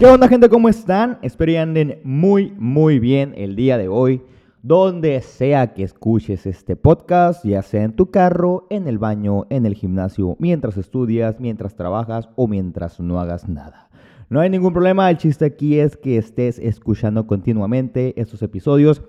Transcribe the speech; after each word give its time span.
¿Qué 0.00 0.06
onda 0.06 0.28
gente? 0.28 0.48
¿Cómo 0.48 0.70
están? 0.70 1.18
Espero 1.20 1.52
que 1.52 1.58
anden 1.58 2.00
muy, 2.04 2.54
muy 2.56 2.98
bien 2.98 3.34
el 3.36 3.54
día 3.54 3.76
de 3.76 3.88
hoy. 3.88 4.22
Donde 4.62 5.20
sea 5.20 5.74
que 5.74 5.82
escuches 5.82 6.46
este 6.46 6.74
podcast, 6.74 7.44
ya 7.44 7.60
sea 7.60 7.82
en 7.82 7.92
tu 7.92 8.10
carro, 8.10 8.66
en 8.70 8.88
el 8.88 8.96
baño, 8.98 9.44
en 9.50 9.66
el 9.66 9.74
gimnasio, 9.74 10.36
mientras 10.38 10.78
estudias, 10.78 11.38
mientras 11.38 11.76
trabajas 11.76 12.30
o 12.34 12.48
mientras 12.48 12.98
no 12.98 13.20
hagas 13.20 13.46
nada. 13.46 13.90
No 14.30 14.40
hay 14.40 14.48
ningún 14.48 14.72
problema, 14.72 15.10
el 15.10 15.18
chiste 15.18 15.44
aquí 15.44 15.78
es 15.78 15.98
que 15.98 16.16
estés 16.16 16.58
escuchando 16.58 17.26
continuamente 17.26 18.18
estos 18.18 18.40
episodios, 18.40 19.02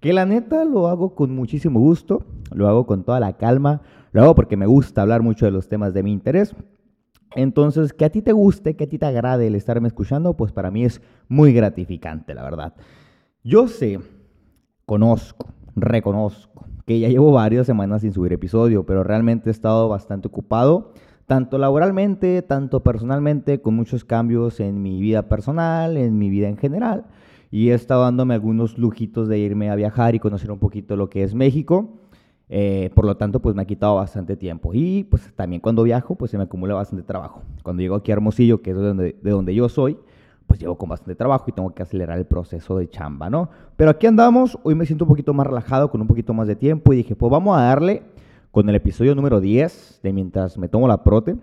que 0.00 0.14
la 0.14 0.24
neta 0.24 0.64
lo 0.64 0.88
hago 0.88 1.14
con 1.14 1.30
muchísimo 1.34 1.78
gusto, 1.78 2.24
lo 2.54 2.68
hago 2.68 2.86
con 2.86 3.04
toda 3.04 3.20
la 3.20 3.34
calma, 3.34 3.82
lo 4.12 4.22
hago 4.22 4.34
porque 4.34 4.56
me 4.56 4.64
gusta 4.64 5.02
hablar 5.02 5.20
mucho 5.20 5.44
de 5.44 5.52
los 5.52 5.68
temas 5.68 5.92
de 5.92 6.02
mi 6.02 6.10
interés. 6.10 6.54
Entonces, 7.34 7.92
que 7.92 8.04
a 8.04 8.10
ti 8.10 8.22
te 8.22 8.32
guste, 8.32 8.76
que 8.76 8.84
a 8.84 8.88
ti 8.88 8.98
te 8.98 9.06
agrade 9.06 9.46
el 9.46 9.54
estarme 9.54 9.88
escuchando, 9.88 10.36
pues 10.36 10.52
para 10.52 10.70
mí 10.70 10.84
es 10.84 11.02
muy 11.28 11.52
gratificante, 11.52 12.34
la 12.34 12.42
verdad. 12.42 12.74
Yo 13.44 13.68
sé, 13.68 14.00
conozco, 14.86 15.52
reconozco 15.76 16.66
que 16.88 16.98
ya 16.98 17.08
llevo 17.08 17.32
varias 17.32 17.66
semanas 17.66 18.00
sin 18.00 18.14
subir 18.14 18.32
episodio, 18.32 18.86
pero 18.86 19.04
realmente 19.04 19.50
he 19.50 19.52
estado 19.52 19.90
bastante 19.90 20.28
ocupado, 20.28 20.94
tanto 21.26 21.58
laboralmente, 21.58 22.40
tanto 22.40 22.82
personalmente, 22.82 23.60
con 23.60 23.74
muchos 23.74 24.06
cambios 24.06 24.58
en 24.58 24.80
mi 24.80 24.98
vida 24.98 25.28
personal, 25.28 25.98
en 25.98 26.18
mi 26.18 26.30
vida 26.30 26.48
en 26.48 26.56
general, 26.56 27.04
y 27.50 27.68
he 27.68 27.74
estado 27.74 28.04
dándome 28.04 28.32
algunos 28.32 28.78
lujitos 28.78 29.28
de 29.28 29.38
irme 29.38 29.68
a 29.68 29.74
viajar 29.74 30.14
y 30.14 30.18
conocer 30.18 30.50
un 30.50 30.58
poquito 30.58 30.96
lo 30.96 31.10
que 31.10 31.22
es 31.22 31.34
México. 31.34 32.07
Eh, 32.50 32.90
por 32.94 33.04
lo 33.04 33.16
tanto, 33.16 33.40
pues 33.40 33.54
me 33.54 33.62
ha 33.62 33.66
quitado 33.66 33.96
bastante 33.96 34.36
tiempo. 34.36 34.72
Y 34.72 35.04
pues 35.04 35.32
también 35.34 35.60
cuando 35.60 35.82
viajo, 35.82 36.14
pues 36.14 36.30
se 36.30 36.38
me 36.38 36.44
acumula 36.44 36.74
bastante 36.74 37.04
trabajo. 37.04 37.42
Cuando 37.62 37.82
llego 37.82 37.96
aquí 37.96 38.10
a 38.10 38.14
Hermosillo, 38.14 38.62
que 38.62 38.70
es 38.70 38.76
de 38.76 38.82
donde, 38.82 39.16
de 39.20 39.30
donde 39.30 39.54
yo 39.54 39.68
soy, 39.68 39.98
pues 40.46 40.58
llego 40.58 40.78
con 40.78 40.88
bastante 40.88 41.14
trabajo 41.14 41.44
y 41.48 41.52
tengo 41.52 41.74
que 41.74 41.82
acelerar 41.82 42.18
el 42.18 42.24
proceso 42.24 42.78
de 42.78 42.88
chamba, 42.88 43.28
¿no? 43.28 43.50
Pero 43.76 43.90
aquí 43.90 44.06
andamos, 44.06 44.58
hoy 44.62 44.74
me 44.74 44.86
siento 44.86 45.04
un 45.04 45.08
poquito 45.08 45.34
más 45.34 45.46
relajado, 45.46 45.90
con 45.90 46.00
un 46.00 46.06
poquito 46.06 46.32
más 46.32 46.48
de 46.48 46.56
tiempo 46.56 46.92
y 46.92 46.96
dije, 46.96 47.14
pues 47.14 47.30
vamos 47.30 47.56
a 47.56 47.62
darle 47.62 48.02
con 48.50 48.66
el 48.68 48.74
episodio 48.74 49.14
número 49.14 49.40
10 49.40 50.00
de 50.02 50.12
Mientras 50.12 50.56
me 50.56 50.68
tomo 50.68 50.88
la 50.88 51.04
prote, 51.04 51.36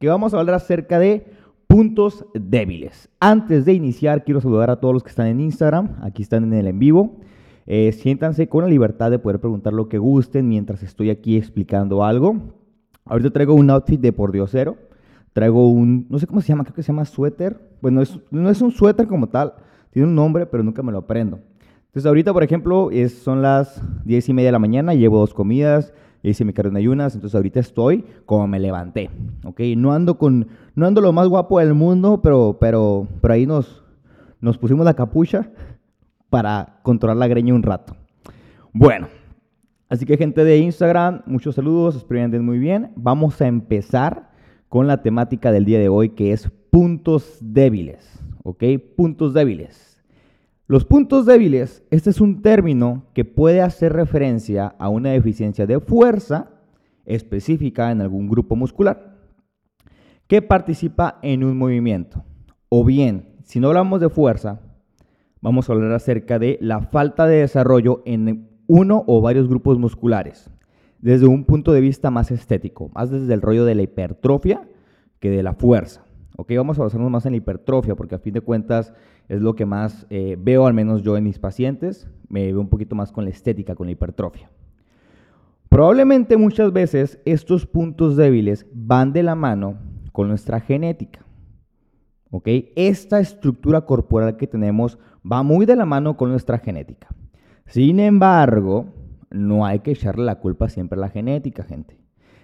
que 0.00 0.08
vamos 0.08 0.34
a 0.34 0.40
hablar 0.40 0.56
acerca 0.56 0.98
de 0.98 1.24
puntos 1.68 2.26
débiles. 2.34 3.08
Antes 3.20 3.64
de 3.64 3.72
iniciar, 3.72 4.24
quiero 4.24 4.40
saludar 4.40 4.70
a 4.70 4.80
todos 4.80 4.94
los 4.94 5.04
que 5.04 5.10
están 5.10 5.28
en 5.28 5.40
Instagram, 5.40 5.98
aquí 6.02 6.22
están 6.22 6.42
en 6.42 6.52
el 6.54 6.66
en 6.66 6.80
vivo. 6.80 7.20
Eh, 7.66 7.92
siéntanse 7.92 8.48
con 8.48 8.64
la 8.64 8.68
libertad 8.68 9.10
de 9.10 9.18
poder 9.18 9.40
preguntar 9.40 9.72
lo 9.72 9.88
que 9.88 9.98
gusten 9.98 10.48
mientras 10.48 10.82
estoy 10.82 11.10
aquí 11.10 11.36
explicando 11.36 12.04
algo. 12.04 12.36
Ahorita 13.04 13.30
traigo 13.30 13.54
un 13.54 13.70
outfit 13.70 14.00
de 14.00 14.12
por 14.12 14.32
diosero. 14.32 14.76
Traigo 15.32 15.70
un, 15.70 16.06
no 16.08 16.18
sé 16.18 16.26
cómo 16.26 16.40
se 16.40 16.48
llama, 16.48 16.64
creo 16.64 16.74
que 16.74 16.82
se 16.82 16.88
llama 16.88 17.04
suéter. 17.04 17.60
Bueno, 17.80 18.02
no 18.30 18.50
es 18.50 18.60
un 18.60 18.72
suéter 18.72 19.06
como 19.06 19.28
tal, 19.28 19.54
tiene 19.90 20.08
un 20.08 20.14
nombre, 20.14 20.46
pero 20.46 20.62
nunca 20.62 20.82
me 20.82 20.92
lo 20.92 20.98
aprendo. 20.98 21.38
Entonces 21.86 22.06
ahorita, 22.06 22.32
por 22.32 22.42
ejemplo, 22.42 22.90
es, 22.90 23.18
son 23.18 23.42
las 23.42 23.82
10 24.04 24.28
y 24.28 24.32
media 24.32 24.48
de 24.48 24.52
la 24.52 24.58
mañana, 24.58 24.94
llevo 24.94 25.18
dos 25.18 25.34
comidas, 25.34 25.92
hice 26.22 26.44
mi 26.44 26.52
carne 26.52 26.70
en 26.70 26.76
ayunas, 26.76 27.14
entonces 27.14 27.34
ahorita 27.34 27.58
estoy 27.58 28.04
como 28.26 28.46
me 28.46 28.60
levanté, 28.60 29.10
¿ok? 29.44 29.60
No 29.76 29.92
ando 29.92 30.16
con, 30.18 30.46
no 30.74 30.86
ando 30.86 31.00
lo 31.00 31.12
más 31.12 31.28
guapo 31.28 31.58
del 31.58 31.74
mundo, 31.74 32.20
pero, 32.22 32.58
pero, 32.60 33.08
pero 33.20 33.34
ahí 33.34 33.46
nos, 33.46 33.82
nos 34.40 34.58
pusimos 34.58 34.84
la 34.84 34.94
capucha 34.94 35.50
para 36.30 36.80
controlar 36.82 37.16
la 37.16 37.28
greña 37.28 37.54
un 37.54 37.62
rato. 37.62 37.96
Bueno, 38.72 39.08
así 39.88 40.06
que 40.06 40.16
gente 40.16 40.44
de 40.44 40.58
Instagram, 40.58 41.22
muchos 41.26 41.56
saludos, 41.56 41.96
espero 41.96 42.30
que 42.30 42.40
muy 42.40 42.58
bien. 42.58 42.92
Vamos 42.96 43.40
a 43.42 43.46
empezar 43.46 44.30
con 44.68 44.86
la 44.86 45.02
temática 45.02 45.52
del 45.52 45.64
día 45.64 45.80
de 45.80 45.88
hoy 45.88 46.10
que 46.10 46.32
es 46.32 46.48
puntos 46.70 47.38
débiles, 47.40 48.18
¿ok? 48.44 48.64
Puntos 48.96 49.34
débiles. 49.34 50.02
Los 50.68 50.84
puntos 50.84 51.26
débiles, 51.26 51.82
este 51.90 52.10
es 52.10 52.20
un 52.20 52.42
término 52.42 53.06
que 53.12 53.24
puede 53.24 53.60
hacer 53.60 53.92
referencia 53.92 54.76
a 54.78 54.88
una 54.88 55.10
deficiencia 55.10 55.66
de 55.66 55.80
fuerza 55.80 56.48
específica 57.04 57.90
en 57.90 58.00
algún 58.00 58.28
grupo 58.28 58.54
muscular 58.54 59.10
que 60.28 60.42
participa 60.42 61.18
en 61.22 61.42
un 61.42 61.58
movimiento. 61.58 62.22
O 62.68 62.84
bien, 62.84 63.34
si 63.42 63.58
no 63.58 63.66
hablamos 63.66 64.00
de 64.00 64.08
fuerza, 64.08 64.60
vamos 65.40 65.68
a 65.68 65.72
hablar 65.72 65.92
acerca 65.92 66.38
de 66.38 66.58
la 66.60 66.80
falta 66.80 67.26
de 67.26 67.36
desarrollo 67.36 68.02
en 68.04 68.48
uno 68.66 69.04
o 69.06 69.20
varios 69.20 69.48
grupos 69.48 69.78
musculares, 69.78 70.50
desde 71.00 71.26
un 71.26 71.44
punto 71.44 71.72
de 71.72 71.80
vista 71.80 72.10
más 72.10 72.30
estético, 72.30 72.90
más 72.94 73.10
desde 73.10 73.34
el 73.34 73.42
rollo 73.42 73.64
de 73.64 73.74
la 73.74 73.82
hipertrofia 73.82 74.68
que 75.18 75.30
de 75.30 75.42
la 75.42 75.54
fuerza. 75.54 76.04
¿ok? 76.36 76.52
Vamos 76.56 76.78
a 76.78 76.82
basarnos 76.82 77.10
más 77.10 77.26
en 77.26 77.32
la 77.32 77.38
hipertrofia, 77.38 77.94
porque 77.94 78.14
a 78.14 78.18
fin 78.18 78.34
de 78.34 78.40
cuentas 78.40 78.92
es 79.28 79.40
lo 79.40 79.54
que 79.54 79.66
más 79.66 80.06
eh, 80.10 80.36
veo, 80.38 80.66
al 80.66 80.74
menos 80.74 81.02
yo 81.02 81.16
en 81.16 81.24
mis 81.24 81.38
pacientes, 81.38 82.08
me 82.28 82.46
veo 82.46 82.60
un 82.60 82.68
poquito 82.68 82.94
más 82.94 83.12
con 83.12 83.24
la 83.24 83.30
estética, 83.30 83.74
con 83.74 83.86
la 83.86 83.92
hipertrofia. 83.92 84.50
Probablemente 85.68 86.36
muchas 86.36 86.72
veces 86.72 87.20
estos 87.24 87.66
puntos 87.66 88.16
débiles 88.16 88.66
van 88.72 89.12
de 89.12 89.22
la 89.22 89.34
mano 89.34 89.78
con 90.12 90.28
nuestra 90.28 90.60
genética. 90.60 91.20
¿Ok? 92.30 92.48
Esta 92.76 93.20
estructura 93.20 93.82
corporal 93.82 94.36
que 94.36 94.46
tenemos 94.46 94.98
va 95.30 95.42
muy 95.42 95.66
de 95.66 95.76
la 95.76 95.86
mano 95.86 96.16
con 96.16 96.30
nuestra 96.30 96.58
genética. 96.58 97.08
Sin 97.66 98.00
embargo, 98.00 98.86
no 99.30 99.64
hay 99.64 99.80
que 99.80 99.92
echarle 99.92 100.24
la 100.24 100.40
culpa 100.40 100.68
siempre 100.68 100.96
a 100.98 101.00
la 101.00 101.08
genética, 101.08 101.62
gente. 101.62 101.98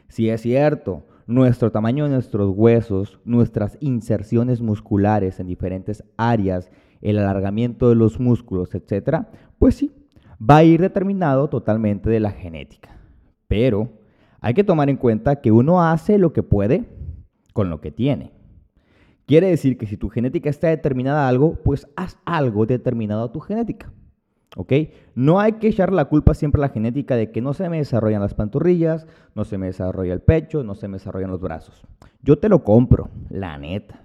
Si 0.08 0.28
es 0.28 0.42
cierto, 0.42 1.04
nuestro 1.26 1.72
tamaño 1.72 2.04
de 2.04 2.10
nuestros 2.10 2.52
huesos, 2.54 3.19
nuestras 3.24 3.76
inserciones 3.80 4.60
musculares 4.60 5.41
en 5.41 5.48
diferentes 5.48 6.04
áreas, 6.16 6.70
el 7.00 7.18
alargamiento 7.18 7.88
de 7.88 7.97
los 7.97 8.20
músculos, 8.20 8.74
etcétera, 8.74 9.30
pues 9.58 9.74
sí, 9.74 9.92
va 10.38 10.58
a 10.58 10.64
ir 10.64 10.80
determinado 10.80 11.48
totalmente 11.48 12.08
de 12.10 12.20
la 12.20 12.30
genética. 12.30 12.97
Pero 13.48 13.91
hay 14.41 14.54
que 14.54 14.64
tomar 14.64 14.88
en 14.88 14.97
cuenta 14.97 15.41
que 15.41 15.50
uno 15.50 15.82
hace 15.82 16.18
lo 16.18 16.32
que 16.32 16.42
puede 16.42 16.84
con 17.53 17.70
lo 17.70 17.80
que 17.80 17.91
tiene. 17.91 18.32
Quiere 19.26 19.48
decir 19.48 19.76
que 19.76 19.87
si 19.87 19.97
tu 19.97 20.09
genética 20.09 20.48
está 20.48 20.69
determinada 20.69 21.26
a 21.26 21.28
algo, 21.28 21.56
pues 21.64 21.88
haz 21.97 22.16
algo 22.25 22.64
determinado 22.64 23.25
a 23.25 23.32
tu 23.32 23.41
genética. 23.41 23.92
¿Ok? 24.56 24.72
No 25.14 25.41
hay 25.41 25.54
que 25.54 25.69
echar 25.69 25.92
la 25.92 26.06
culpa 26.06 26.32
siempre 26.32 26.60
a 26.60 26.66
la 26.66 26.72
genética 26.72 27.16
de 27.16 27.31
que 27.31 27.42
no 27.42 27.53
se 27.53 27.69
me 27.69 27.78
desarrollan 27.78 28.22
las 28.22 28.34
pantorrillas, 28.34 29.06
no 29.34 29.44
se 29.44 29.59
me 29.59 29.66
desarrolla 29.66 30.15
el 30.15 30.20
pecho, 30.20 30.62
no 30.62 30.75
se 30.76 30.88
me 30.88 30.94
desarrollan 30.94 31.31
los 31.31 31.41
brazos. 31.41 31.82
Yo 32.22 32.38
te 32.38 32.48
lo 32.48 32.62
compro, 32.62 33.10
la 33.28 33.59
neta. 33.59 34.00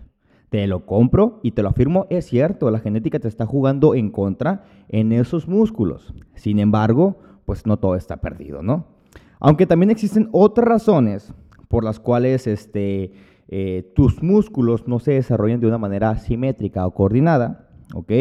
Te 0.49 0.67
lo 0.67 0.85
compro 0.85 1.39
y 1.43 1.51
te 1.51 1.61
lo 1.63 1.69
afirmo, 1.69 2.07
es 2.09 2.25
cierto, 2.25 2.69
la 2.71 2.79
genética 2.79 3.19
te 3.19 3.29
está 3.29 3.45
jugando 3.45 3.95
en 3.95 4.09
contra 4.09 4.65
en 4.89 5.13
esos 5.13 5.47
músculos. 5.47 6.13
Sin 6.35 6.59
embargo, 6.59 7.19
pues 7.45 7.65
no 7.65 7.77
todo 7.77 7.95
está 7.95 8.17
perdido, 8.17 8.61
¿no? 8.61 8.87
Aunque 9.39 9.65
también 9.65 9.91
existen 9.91 10.27
otras 10.33 10.67
razones 10.67 11.33
por 11.69 11.85
las 11.85 12.01
cuales 12.01 12.47
este, 12.47 13.13
eh, 13.47 13.91
tus 13.95 14.23
músculos 14.23 14.87
no 14.87 14.99
se 14.99 15.13
desarrollan 15.13 15.59
de 15.59 15.67
una 15.67 15.77
manera 15.77 16.17
simétrica 16.17 16.85
o 16.85 16.93
coordinada, 16.93 17.69
¿ok? 17.93 18.11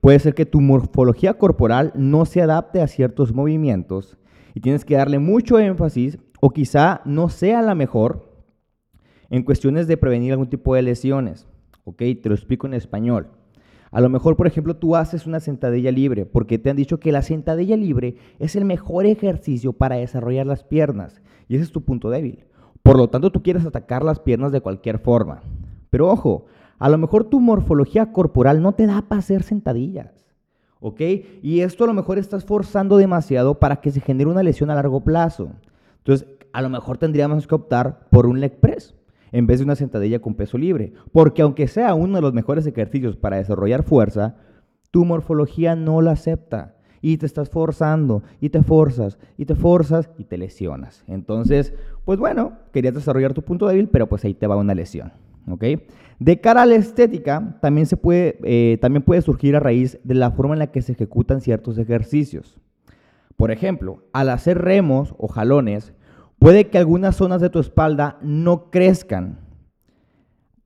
Puede 0.00 0.18
ser 0.18 0.34
que 0.34 0.46
tu 0.46 0.60
morfología 0.60 1.34
corporal 1.34 1.92
no 1.94 2.24
se 2.24 2.42
adapte 2.42 2.80
a 2.80 2.86
ciertos 2.86 3.34
movimientos 3.34 4.18
y 4.54 4.60
tienes 4.60 4.84
que 4.84 4.96
darle 4.96 5.18
mucho 5.18 5.58
énfasis 5.58 6.18
o 6.40 6.50
quizá 6.50 7.00
no 7.04 7.28
sea 7.28 7.62
la 7.62 7.74
mejor 7.74 8.32
en 9.30 9.42
cuestiones 9.42 9.88
de 9.88 9.96
prevenir 9.96 10.32
algún 10.32 10.48
tipo 10.48 10.74
de 10.74 10.82
lesiones, 10.82 11.48
¿ok? 11.84 11.98
Te 12.22 12.28
lo 12.28 12.34
explico 12.34 12.66
en 12.66 12.74
español. 12.74 13.28
A 13.90 14.00
lo 14.00 14.08
mejor, 14.08 14.36
por 14.36 14.46
ejemplo, 14.46 14.76
tú 14.76 14.96
haces 14.96 15.26
una 15.26 15.40
sentadilla 15.40 15.90
libre 15.90 16.26
porque 16.26 16.58
te 16.58 16.70
han 16.70 16.76
dicho 16.76 17.00
que 17.00 17.12
la 17.12 17.22
sentadilla 17.22 17.76
libre 17.76 18.16
es 18.38 18.56
el 18.56 18.64
mejor 18.64 19.06
ejercicio 19.06 19.72
para 19.72 19.96
desarrollar 19.96 20.46
las 20.46 20.64
piernas 20.64 21.22
y 21.48 21.54
ese 21.54 21.64
es 21.64 21.72
tu 21.72 21.82
punto 21.82 22.10
débil. 22.10 22.44
Por 22.86 22.98
lo 22.98 23.08
tanto, 23.08 23.32
tú 23.32 23.42
quieres 23.42 23.66
atacar 23.66 24.04
las 24.04 24.20
piernas 24.20 24.52
de 24.52 24.60
cualquier 24.60 25.00
forma. 25.00 25.42
Pero 25.90 26.08
ojo, 26.08 26.46
a 26.78 26.88
lo 26.88 26.98
mejor 26.98 27.24
tu 27.24 27.40
morfología 27.40 28.12
corporal 28.12 28.62
no 28.62 28.74
te 28.74 28.86
da 28.86 29.02
para 29.02 29.18
hacer 29.18 29.42
sentadillas. 29.42 30.24
¿Ok? 30.78 31.00
Y 31.42 31.62
esto 31.62 31.82
a 31.82 31.88
lo 31.88 31.94
mejor 31.94 32.16
estás 32.16 32.44
forzando 32.44 32.96
demasiado 32.96 33.58
para 33.58 33.80
que 33.80 33.90
se 33.90 34.00
genere 34.00 34.30
una 34.30 34.44
lesión 34.44 34.70
a 34.70 34.76
largo 34.76 35.00
plazo. 35.00 35.48
Entonces, 35.98 36.28
a 36.52 36.62
lo 36.62 36.68
mejor 36.68 36.96
tendríamos 36.96 37.48
que 37.48 37.56
optar 37.56 38.06
por 38.08 38.24
un 38.24 38.38
leg 38.38 38.60
press 38.60 38.94
en 39.32 39.48
vez 39.48 39.58
de 39.58 39.64
una 39.64 39.74
sentadilla 39.74 40.20
con 40.20 40.36
peso 40.36 40.56
libre. 40.56 40.92
Porque 41.10 41.42
aunque 41.42 41.66
sea 41.66 41.92
uno 41.92 42.14
de 42.14 42.22
los 42.22 42.34
mejores 42.34 42.68
ejercicios 42.68 43.16
para 43.16 43.38
desarrollar 43.38 43.82
fuerza, 43.82 44.36
tu 44.92 45.04
morfología 45.04 45.74
no 45.74 46.02
la 46.02 46.12
acepta 46.12 46.76
y 47.00 47.18
te 47.18 47.26
estás 47.26 47.50
forzando 47.50 48.22
y 48.40 48.50
te 48.50 48.62
forzas 48.62 49.18
y 49.36 49.44
te 49.44 49.54
forzas 49.54 50.10
y 50.18 50.24
te 50.24 50.38
lesionas. 50.38 51.04
Entonces, 51.06 51.72
pues 52.06 52.18
bueno, 52.18 52.52
querías 52.72 52.94
desarrollar 52.94 53.34
tu 53.34 53.42
punto 53.42 53.66
débil, 53.68 53.90
pero 53.90 54.08
pues 54.08 54.24
ahí 54.24 54.32
te 54.32 54.46
va 54.46 54.56
una 54.56 54.74
lesión. 54.74 55.12
De 56.18 56.40
cara 56.40 56.62
a 56.62 56.66
la 56.66 56.76
estética, 56.76 57.58
también, 57.60 57.86
se 57.86 57.98
puede, 57.98 58.38
eh, 58.44 58.78
también 58.80 59.02
puede 59.02 59.20
surgir 59.20 59.54
a 59.56 59.60
raíz 59.60 59.98
de 60.02 60.14
la 60.14 60.30
forma 60.30 60.54
en 60.54 60.60
la 60.60 60.68
que 60.68 60.80
se 60.80 60.92
ejecutan 60.92 61.42
ciertos 61.42 61.76
ejercicios. 61.76 62.58
Por 63.36 63.50
ejemplo, 63.50 64.04
al 64.14 64.30
hacer 64.30 64.56
remos 64.56 65.14
o 65.18 65.28
jalones, 65.28 65.92
puede 66.38 66.68
que 66.68 66.78
algunas 66.78 67.16
zonas 67.16 67.42
de 67.42 67.50
tu 67.50 67.58
espalda 67.58 68.16
no 68.22 68.70
crezcan 68.70 69.46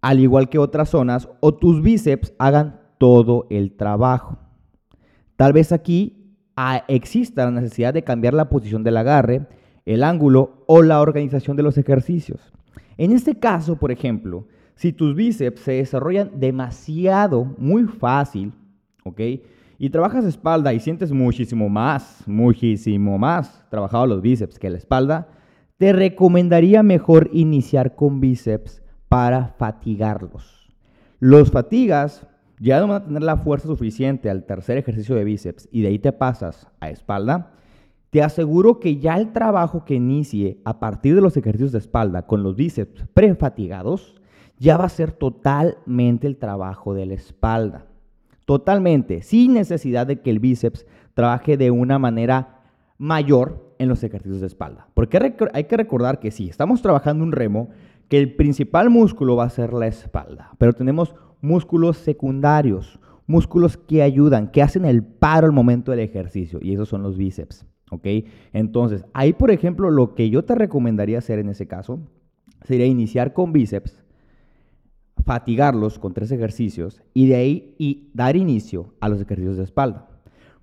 al 0.00 0.18
igual 0.20 0.48
que 0.48 0.58
otras 0.58 0.90
zonas, 0.90 1.28
o 1.40 1.54
tus 1.54 1.82
bíceps 1.82 2.32
hagan 2.38 2.80
todo 2.98 3.46
el 3.50 3.76
trabajo. 3.76 4.38
Tal 5.36 5.52
vez 5.52 5.72
aquí 5.72 6.36
ah, 6.56 6.84
exista 6.88 7.44
la 7.44 7.50
necesidad 7.50 7.94
de 7.94 8.04
cambiar 8.04 8.34
la 8.34 8.48
posición 8.48 8.82
del 8.82 8.96
agarre, 8.96 9.46
el 9.84 10.02
ángulo 10.02 10.64
o 10.66 10.82
la 10.82 11.00
organización 11.00 11.56
de 11.56 11.62
los 11.62 11.78
ejercicios. 11.78 12.40
En 12.96 13.12
este 13.12 13.38
caso, 13.38 13.76
por 13.76 13.90
ejemplo, 13.90 14.46
si 14.74 14.92
tus 14.92 15.14
bíceps 15.14 15.60
se 15.60 15.72
desarrollan 15.72 16.32
demasiado, 16.38 17.44
muy 17.58 17.84
fácil, 17.84 18.52
¿ok? 19.04 19.20
Y 19.78 19.90
trabajas 19.90 20.24
espalda 20.24 20.74
y 20.74 20.80
sientes 20.80 21.12
muchísimo 21.12 21.68
más, 21.68 22.22
muchísimo 22.26 23.18
más 23.18 23.64
trabajado 23.70 24.06
los 24.06 24.22
bíceps 24.22 24.58
que 24.58 24.70
la 24.70 24.78
espalda, 24.78 25.28
te 25.78 25.94
recomendaría 25.94 26.82
mejor 26.82 27.30
iniciar 27.32 27.94
con 27.94 28.20
bíceps 28.20 28.82
para 29.08 29.54
fatigarlos. 29.58 30.68
Los 31.18 31.50
fatigas 31.50 32.26
ya 32.58 32.78
no 32.80 32.88
van 32.88 33.02
a 33.02 33.04
tener 33.06 33.22
la 33.22 33.38
fuerza 33.38 33.66
suficiente 33.66 34.28
al 34.28 34.44
tercer 34.44 34.76
ejercicio 34.76 35.14
de 35.16 35.24
bíceps 35.24 35.68
y 35.72 35.82
de 35.82 35.88
ahí 35.88 35.98
te 35.98 36.12
pasas 36.12 36.68
a 36.80 36.90
espalda, 36.90 37.52
te 38.10 38.22
aseguro 38.22 38.80
que 38.80 38.98
ya 38.98 39.16
el 39.16 39.32
trabajo 39.32 39.84
que 39.84 39.94
inicie 39.94 40.60
a 40.64 40.80
partir 40.80 41.14
de 41.14 41.20
los 41.20 41.36
ejercicios 41.36 41.72
de 41.72 41.78
espalda 41.78 42.26
con 42.26 42.42
los 42.42 42.56
bíceps 42.56 43.04
prefatigados 43.14 44.20
ya 44.58 44.76
va 44.76 44.84
a 44.84 44.90
ser 44.90 45.12
totalmente 45.12 46.26
el 46.26 46.36
trabajo 46.36 46.92
de 46.92 47.06
la 47.06 47.14
espalda. 47.14 47.86
Totalmente, 48.44 49.22
sin 49.22 49.54
necesidad 49.54 50.06
de 50.06 50.20
que 50.20 50.30
el 50.30 50.40
bíceps 50.40 50.86
trabaje 51.14 51.56
de 51.56 51.70
una 51.70 51.98
manera 51.98 52.60
mayor 52.98 53.74
en 53.78 53.88
los 53.88 54.02
ejercicios 54.02 54.40
de 54.40 54.48
espalda. 54.48 54.88
Porque 54.92 55.18
hay 55.54 55.64
que 55.64 55.76
recordar 55.76 56.18
que 56.18 56.30
sí, 56.30 56.48
estamos 56.48 56.82
trabajando 56.82 57.24
un 57.24 57.32
remo, 57.32 57.70
que 58.08 58.18
el 58.18 58.34
principal 58.34 58.90
músculo 58.90 59.36
va 59.36 59.44
a 59.44 59.50
ser 59.50 59.72
la 59.72 59.86
espalda, 59.86 60.50
pero 60.58 60.72
tenemos 60.72 61.14
músculos 61.40 61.96
secundarios, 61.96 62.98
músculos 63.26 63.76
que 63.76 64.02
ayudan, 64.02 64.50
que 64.50 64.62
hacen 64.62 64.84
el 64.84 65.04
paro 65.04 65.46
al 65.46 65.52
momento 65.52 65.92
del 65.92 66.00
ejercicio, 66.00 66.58
y 66.60 66.74
esos 66.74 66.88
son 66.88 67.02
los 67.04 67.16
bíceps. 67.16 67.64
¿Ok? 67.90 68.06
Entonces, 68.52 69.04
ahí, 69.12 69.32
por 69.32 69.50
ejemplo, 69.50 69.90
lo 69.90 70.14
que 70.14 70.30
yo 70.30 70.44
te 70.44 70.54
recomendaría 70.54 71.18
hacer 71.18 71.38
en 71.38 71.48
ese 71.48 71.66
caso 71.66 72.00
sería 72.62 72.86
iniciar 72.86 73.32
con 73.32 73.52
bíceps, 73.52 74.02
fatigarlos 75.24 75.98
con 75.98 76.14
tres 76.14 76.30
ejercicios 76.32 77.02
y 77.14 77.28
de 77.28 77.36
ahí 77.36 77.74
y 77.78 78.10
dar 78.14 78.36
inicio 78.36 78.94
a 79.00 79.08
los 79.08 79.20
ejercicios 79.20 79.56
de 79.56 79.64
espalda. 79.64 80.08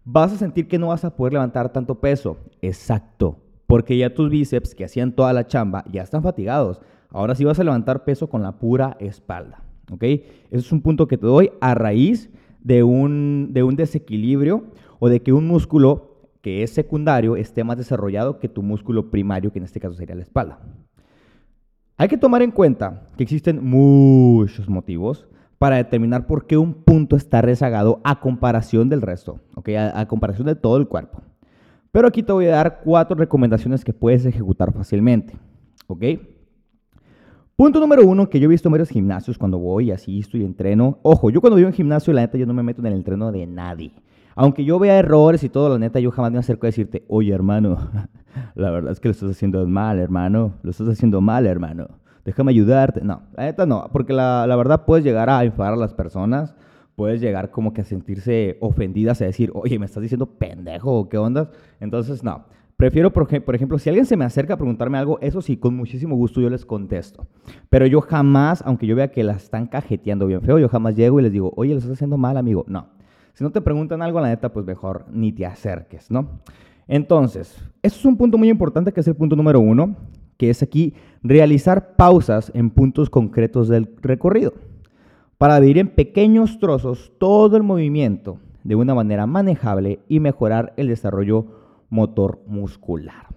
Vas 0.04 0.32
a 0.32 0.38
sentir 0.38 0.68
que 0.68 0.80
no 0.80 0.88
vas 0.88 1.04
a 1.04 1.16
poder 1.16 1.34
levantar 1.34 1.72
tanto 1.74 2.00
peso. 2.00 2.38
Exacto. 2.62 3.40
Porque 3.68 3.98
ya 3.98 4.14
tus 4.14 4.30
bíceps 4.30 4.74
que 4.74 4.86
hacían 4.86 5.12
toda 5.12 5.34
la 5.34 5.46
chamba 5.46 5.84
ya 5.92 6.02
están 6.02 6.24
fatigados. 6.24 6.80
Ahora 7.10 7.36
sí 7.36 7.44
vas 7.44 7.60
a 7.60 7.64
levantar 7.66 8.06
peso 8.06 8.30
con 8.30 8.42
la 8.42 8.58
pura 8.58 8.96
espalda. 9.02 9.64
¿ok? 9.92 10.04
Ese 10.04 10.26
es 10.50 10.72
un 10.72 10.82
punto 10.82 11.08
que 11.08 11.18
te 11.18 11.26
doy 11.26 11.52
a 11.60 11.76
raíz 11.76 12.30
de 12.64 12.84
un, 12.84 13.50
de 13.52 13.64
un 13.64 13.76
desequilibrio 13.76 14.64
o 15.00 15.10
de 15.10 15.22
que 15.22 15.34
un 15.34 15.48
músculo 15.48 16.17
que 16.42 16.64
es 16.64 16.72
secundario 16.72 17.36
esté 17.36 17.64
más 17.64 17.78
desarrollado 17.78 18.40
que 18.40 18.50
tu 18.50 18.64
músculo 18.64 19.10
primario, 19.10 19.52
que 19.52 19.60
en 19.60 19.66
este 19.66 19.80
caso 19.80 19.96
sería 19.96 20.16
la 20.16 20.22
espalda. 20.22 20.60
Hay 21.98 22.08
que 22.08 22.18
tomar 22.18 22.42
en 22.42 22.52
cuenta 22.52 23.10
que 23.18 23.24
existen 23.24 23.64
muchos 23.64 24.70
motivos 24.70 25.28
para 25.58 25.78
determinar 25.78 26.28
por 26.28 26.46
qué 26.46 26.58
un 26.58 26.74
punto 26.74 27.16
está 27.16 27.42
rezagado 27.42 28.02
a 28.04 28.20
comparación 28.20 28.90
del 28.90 29.02
resto, 29.02 29.40
¿ok? 29.56 29.70
a, 29.94 30.08
comparación 30.08 30.46
de 30.48 30.56
todo 30.56 30.78
el 30.78 30.88
cuerpo. 30.88 31.22
Pero 31.92 32.08
aquí 32.08 32.22
te 32.22 32.32
voy 32.32 32.46
a 32.46 32.58
dar 32.58 32.82
cuatro 32.84 33.18
recomendaciones 33.18 33.84
que 33.84 33.94
puedes 33.94 34.26
ejecutar 34.26 34.72
fácilmente. 34.72 35.34
¿ok? 35.88 36.04
Punto 37.56 37.80
número 37.80 38.06
uno, 38.06 38.30
que 38.30 38.40
yo 38.40 38.46
he 38.46 38.50
visto 38.50 38.68
en 38.68 38.74
varios 38.74 38.90
gimnasios 38.90 39.38
cuando 39.38 39.58
voy, 39.58 39.90
asisto 39.90 40.38
y 40.38 40.44
entreno. 40.44 41.00
Ojo, 41.02 41.32
yo 41.32 41.42
cuando 41.42 41.56
voy 41.56 41.64
a 41.64 41.68
un 41.68 41.74
gimnasio, 41.74 42.14
la 42.14 42.22
neta, 42.22 42.38
yo 42.38 42.46
no 42.46 42.54
me 42.54 42.62
meto 42.62 42.82
en 42.82 42.88
el 42.88 42.94
entreno 42.94 43.32
de 43.32 43.48
nadie. 43.48 43.94
Aunque 44.40 44.64
yo 44.64 44.78
vea 44.78 45.00
errores 45.00 45.44
y 45.44 45.50
todo, 45.50 45.68
la 45.68 45.80
neta, 45.80 46.00
yo 46.00 46.12
jamás 46.12 46.32
me 46.32 46.38
acerco 46.38 46.68
a 46.68 46.70
decirte, 46.70 47.04
oye, 47.08 47.34
hermano, 47.34 47.90
la 48.56 48.70
verdad 48.70 48.92
es 48.92 49.00
que 49.00 49.08
lo 49.08 49.14
estás 49.14 49.32
haciendo 49.32 49.66
mal, 49.66 49.98
hermano. 49.98 50.54
Lo 50.62 50.70
estás 50.70 50.88
haciendo 50.88 51.22
mal, 51.22 51.48
hermano. 51.48 51.88
Déjame 52.24 52.52
ayudarte. 52.52 53.02
No, 53.02 53.24
la 53.36 53.46
neta 53.46 53.66
no, 53.66 53.90
porque 53.92 54.14
la, 54.14 54.46
verdad 54.56 54.86
puedes 54.86 55.04
llegar 55.04 55.28
a 55.32 55.44
enfadar 55.44 55.74
a 55.74 55.78
las 55.78 55.96
personas. 55.96 56.54
Puedes 56.96 57.20
llegar 57.20 57.50
como 57.50 57.74
que 57.74 57.82
a 57.82 57.84
sentirse 57.84 58.58
ofendidas, 58.62 59.22
a 59.24 59.26
decir, 59.26 59.52
oye, 59.56 59.80
me 59.80 59.88
estás 59.88 60.04
diciendo 60.04 60.28
pendejo, 60.28 61.10
¿qué 61.10 61.18
onda? 61.18 61.50
Entonces, 61.80 62.24
no. 62.24 62.46
Prefiero, 62.76 63.12
por, 63.12 63.28
ejemplo, 63.56 63.80
si 63.80 63.90
alguien 63.90 64.06
se 64.06 64.18
me 64.18 64.26
acerca 64.26 64.54
a 64.54 64.58
preguntarme 64.58 65.00
algo, 65.00 65.18
eso 65.20 65.42
sí, 65.42 65.58
con 65.58 65.76
muchísimo 65.76 66.16
gusto 66.16 66.42
yo 66.42 66.50
les 66.52 66.64
contesto. 66.64 67.26
Pero 67.70 67.88
yo 67.88 68.02
jamás, 68.02 68.62
aunque 68.68 68.86
yo 68.86 68.96
vea 68.96 69.10
que 69.10 69.24
la 69.24 69.34
están 69.34 69.66
cajeteando 69.66 70.28
bien 70.28 70.42
feo, 70.44 70.60
yo 70.60 70.70
jamás 70.70 70.96
llego 70.96 71.20
y 71.20 71.24
les 71.24 71.32
digo, 71.32 71.54
oye, 71.56 71.72
lo 71.72 71.80
estás 71.80 71.94
haciendo 71.94 72.18
mal, 72.18 72.38
amigo. 72.38 72.66
No. 72.68 72.97
Si 73.38 73.44
no 73.44 73.52
te 73.52 73.62
preguntan 73.62 74.02
algo, 74.02 74.20
la 74.20 74.30
neta, 74.30 74.52
pues 74.52 74.66
mejor 74.66 75.06
ni 75.12 75.32
te 75.32 75.46
acerques, 75.46 76.10
¿no? 76.10 76.42
Entonces, 76.88 77.56
eso 77.84 78.00
es 78.00 78.06
un 78.06 78.18
punto 78.18 78.36
muy 78.36 78.50
importante 78.50 78.92
que 78.92 79.02
es 79.02 79.08
el 79.08 79.16
punto 79.16 79.36
número 79.36 79.60
uno, 79.60 79.96
que 80.38 80.50
es 80.50 80.64
aquí 80.64 80.96
realizar 81.22 81.96
pausas 81.96 82.52
en 82.56 82.72
puntos 82.72 83.12
concretos 83.12 83.68
del 83.68 83.96
recorrido 84.02 84.56
para 85.38 85.60
dividir 85.60 85.78
en 85.78 85.90
pequeños 85.90 86.58
trozos 86.58 87.12
todo 87.20 87.58
el 87.58 87.62
movimiento 87.62 88.40
de 88.64 88.74
una 88.74 88.96
manera 88.96 89.28
manejable 89.28 90.00
y 90.08 90.20
mejorar 90.20 90.74
el 90.76 90.88
desarrollo 90.88 91.46
motor 91.92 92.42
muscular. 92.48 93.28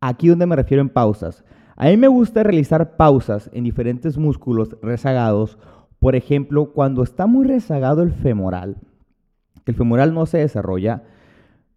Aquí 0.00 0.28
donde 0.28 0.46
me 0.46 0.56
refiero 0.56 0.80
en 0.80 0.88
pausas. 0.88 1.44
A 1.76 1.88
mí 1.88 1.98
me 1.98 2.08
gusta 2.08 2.44
realizar 2.44 2.96
pausas 2.96 3.50
en 3.52 3.64
diferentes 3.64 4.16
músculos 4.16 4.74
rezagados. 4.80 5.58
Por 5.98 6.16
ejemplo, 6.16 6.72
cuando 6.72 7.02
está 7.02 7.26
muy 7.26 7.46
rezagado 7.46 8.02
el 8.02 8.12
femoral, 8.12 8.78
que 9.68 9.72
el 9.72 9.76
femoral 9.76 10.14
no 10.14 10.24
se 10.24 10.38
desarrolla, 10.38 11.02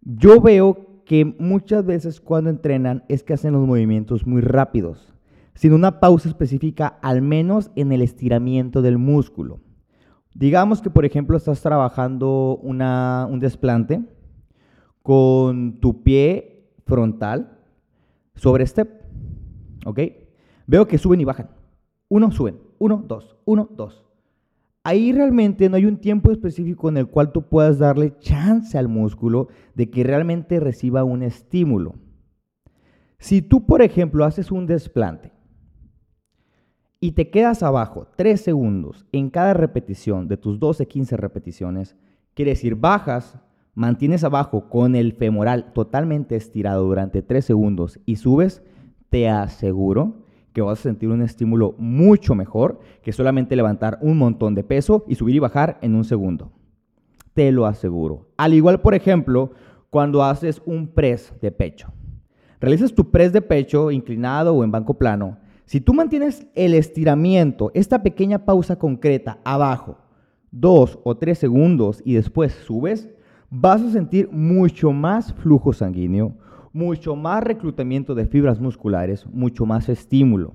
yo 0.00 0.40
veo 0.40 1.02
que 1.04 1.26
muchas 1.26 1.84
veces 1.84 2.22
cuando 2.22 2.48
entrenan 2.48 3.04
es 3.10 3.22
que 3.22 3.34
hacen 3.34 3.52
los 3.52 3.66
movimientos 3.66 4.26
muy 4.26 4.40
rápidos, 4.40 5.12
sin 5.52 5.74
una 5.74 6.00
pausa 6.00 6.30
específica 6.30 6.86
al 7.02 7.20
menos 7.20 7.70
en 7.76 7.92
el 7.92 8.00
estiramiento 8.00 8.80
del 8.80 8.96
músculo. 8.96 9.60
Digamos 10.34 10.80
que, 10.80 10.88
por 10.88 11.04
ejemplo, 11.04 11.36
estás 11.36 11.60
trabajando 11.60 12.56
un 12.62 13.38
desplante 13.40 14.02
con 15.02 15.78
tu 15.78 16.02
pie 16.02 16.72
frontal 16.86 17.58
sobre 18.34 18.66
step. 18.66 18.88
¿Ok? 19.84 20.00
Veo 20.66 20.88
que 20.88 20.96
suben 20.96 21.20
y 21.20 21.26
bajan. 21.26 21.50
Uno, 22.08 22.30
suben. 22.30 22.58
Uno, 22.78 23.04
dos. 23.06 23.36
Uno, 23.44 23.68
dos. 23.70 24.02
Ahí 24.84 25.12
realmente 25.12 25.68
no 25.68 25.76
hay 25.76 25.86
un 25.86 25.98
tiempo 25.98 26.32
específico 26.32 26.88
en 26.88 26.96
el 26.96 27.06
cual 27.06 27.30
tú 27.30 27.48
puedas 27.48 27.78
darle 27.78 28.18
chance 28.18 28.76
al 28.76 28.88
músculo 28.88 29.48
de 29.74 29.90
que 29.90 30.02
realmente 30.02 30.58
reciba 30.58 31.04
un 31.04 31.22
estímulo. 31.22 31.94
Si 33.18 33.42
tú, 33.42 33.64
por 33.64 33.82
ejemplo, 33.82 34.24
haces 34.24 34.50
un 34.50 34.66
desplante 34.66 35.32
y 36.98 37.12
te 37.12 37.30
quedas 37.30 37.62
abajo 37.62 38.08
3 38.16 38.40
segundos 38.40 39.06
en 39.12 39.30
cada 39.30 39.54
repetición 39.54 40.26
de 40.26 40.36
tus 40.36 40.58
12, 40.58 40.88
15 40.88 41.16
repeticiones, 41.16 41.96
quiere 42.34 42.50
decir, 42.50 42.74
bajas 42.74 43.38
mantienes 43.74 44.24
abajo 44.24 44.68
con 44.68 44.96
el 44.96 45.12
femoral 45.12 45.72
totalmente 45.72 46.34
estirado 46.34 46.84
durante 46.84 47.22
3 47.22 47.44
segundos 47.44 48.00
y 48.04 48.16
subes, 48.16 48.62
te 49.08 49.28
aseguro 49.28 50.26
que 50.52 50.62
vas 50.62 50.78
a 50.78 50.82
sentir 50.82 51.08
un 51.08 51.22
estímulo 51.22 51.74
mucho 51.78 52.34
mejor 52.34 52.80
que 53.02 53.12
solamente 53.12 53.56
levantar 53.56 53.98
un 54.00 54.18
montón 54.18 54.54
de 54.54 54.64
peso 54.64 55.04
y 55.08 55.14
subir 55.14 55.36
y 55.36 55.40
bajar 55.40 55.78
en 55.82 55.94
un 55.94 56.04
segundo. 56.04 56.52
Te 57.34 57.50
lo 57.52 57.66
aseguro. 57.66 58.28
Al 58.36 58.54
igual, 58.54 58.80
por 58.80 58.94
ejemplo, 58.94 59.52
cuando 59.90 60.22
haces 60.22 60.62
un 60.64 60.88
press 60.88 61.32
de 61.40 61.50
pecho. 61.50 61.92
Realizas 62.60 62.94
tu 62.94 63.10
press 63.10 63.32
de 63.32 63.42
pecho 63.42 63.90
inclinado 63.90 64.54
o 64.54 64.62
en 64.64 64.70
banco 64.70 64.94
plano. 64.94 65.38
Si 65.64 65.80
tú 65.80 65.94
mantienes 65.94 66.46
el 66.54 66.74
estiramiento, 66.74 67.70
esta 67.74 68.02
pequeña 68.02 68.44
pausa 68.44 68.78
concreta 68.78 69.38
abajo, 69.44 69.98
dos 70.50 70.98
o 71.02 71.16
tres 71.16 71.38
segundos 71.38 72.02
y 72.04 72.14
después 72.14 72.52
subes, 72.52 73.08
vas 73.50 73.82
a 73.82 73.90
sentir 73.90 74.30
mucho 74.30 74.92
más 74.92 75.32
flujo 75.32 75.72
sanguíneo, 75.72 76.34
mucho 76.72 77.16
más 77.16 77.42
reclutamiento 77.42 78.14
de 78.14 78.26
fibras 78.26 78.60
musculares, 78.60 79.26
mucho 79.26 79.66
más 79.66 79.88
estímulo. 79.88 80.54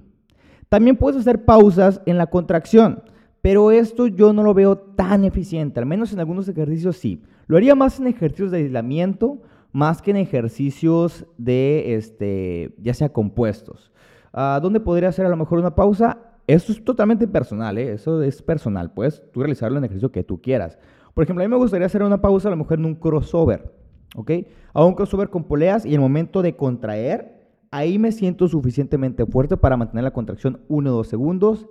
También 0.69 0.97
puedes 0.97 1.19
hacer 1.19 1.45
pausas 1.45 2.01
en 2.05 2.17
la 2.17 2.27
contracción, 2.27 3.03
pero 3.41 3.71
esto 3.71 4.07
yo 4.07 4.33
no 4.33 4.43
lo 4.43 4.53
veo 4.53 4.77
tan 4.77 5.24
eficiente, 5.24 5.79
al 5.79 5.86
menos 5.86 6.12
en 6.12 6.19
algunos 6.19 6.47
ejercicios 6.47 6.97
sí. 6.97 7.24
Lo 7.47 7.55
haría 7.55 7.75
más 7.75 8.00
en 8.00 8.07
ejercicios 8.07 8.51
de 8.51 8.57
aislamiento, 8.57 9.41
más 9.71 10.01
que 10.01 10.12
en 10.12 10.17
ejercicios 10.17 11.25
de, 11.38 11.95
este, 11.95 12.75
ya 12.81 12.93
sea 12.93 13.09
compuestos. 13.09 13.91
Ah, 14.33 14.59
¿Dónde 14.62 14.79
podría 14.79 15.09
hacer 15.09 15.25
a 15.25 15.29
lo 15.29 15.38
mejor 15.38 15.59
una 15.59 15.75
pausa? 15.75 16.17
Esto 16.47 16.71
es 16.71 16.83
totalmente 16.83 17.27
personal, 17.27 17.77
¿eh? 17.77 17.93
eso 17.93 18.21
es 18.24 18.41
personal, 18.41 18.93
puedes 18.93 19.21
tú 19.31 19.41
realizarlo 19.41 19.77
en 19.77 19.83
el 19.83 19.89
ejercicio 19.89 20.12
que 20.12 20.24
tú 20.24 20.41
quieras. 20.41 20.77
Por 21.13 21.24
ejemplo, 21.24 21.43
a 21.43 21.47
mí 21.47 21.51
me 21.51 21.57
gustaría 21.57 21.88
hacer 21.88 22.03
una 22.03 22.21
pausa 22.21 22.47
a 22.47 22.51
lo 22.51 22.57
mejor 22.57 22.79
en 22.79 22.86
un 22.86 22.95
crossover, 22.95 23.74
¿ok? 24.15 24.31
A 24.73 24.85
un 24.85 24.93
crossover 24.93 25.29
con 25.29 25.43
poleas 25.43 25.85
y 25.85 25.93
el 25.93 25.99
momento 25.99 26.41
de 26.41 26.55
contraer, 26.55 27.47
ahí 27.71 27.99
me 27.99 28.11
siento 28.11 28.47
suficientemente 28.47 29.25
fuerte 29.25 29.57
para 29.57 29.77
mantener 29.77 30.03
la 30.03 30.11
contracción 30.11 30.61
1 30.67 30.91
o 30.91 30.97
2 30.97 31.07
segundos. 31.07 31.67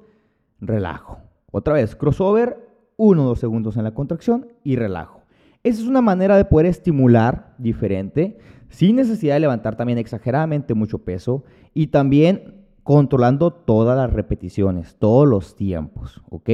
relajo. 0.60 1.18
Otra 1.50 1.74
vez, 1.74 1.94
crossover, 1.94 2.66
1 2.96 3.22
o 3.22 3.26
2 3.26 3.38
segundos 3.38 3.76
en 3.76 3.84
la 3.84 3.94
contracción 3.94 4.48
y 4.64 4.76
relajo. 4.76 5.20
Esa 5.62 5.82
es 5.82 5.88
una 5.88 6.00
manera 6.00 6.36
de 6.36 6.44
poder 6.44 6.66
estimular 6.66 7.54
diferente, 7.58 8.38
sin 8.68 8.96
necesidad 8.96 9.34
de 9.34 9.40
levantar 9.40 9.76
también 9.76 9.98
exageradamente 9.98 10.74
mucho 10.74 10.98
peso 10.98 11.44
y 11.74 11.88
también 11.88 12.66
controlando 12.82 13.52
todas 13.52 13.96
las 13.96 14.12
repeticiones, 14.12 14.96
todos 14.96 15.26
los 15.26 15.56
tiempos, 15.56 16.22
¿ok? 16.30 16.50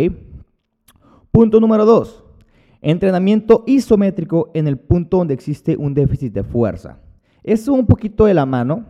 Punto 1.31 1.61
número 1.61 1.85
2. 1.85 2.25
Entrenamiento 2.83 3.63
isométrico 3.67 4.51
en 4.55 4.67
el 4.67 4.77
punto 4.77 5.19
donde 5.19 5.35
existe 5.35 5.77
un 5.77 5.95
déficit 5.95 6.33
de 6.33 6.43
fuerza. 6.43 6.99
Es 7.45 7.69
un 7.69 7.87
poquito 7.87 8.25
de 8.25 8.35
la 8.35 8.45
mano 8.45 8.85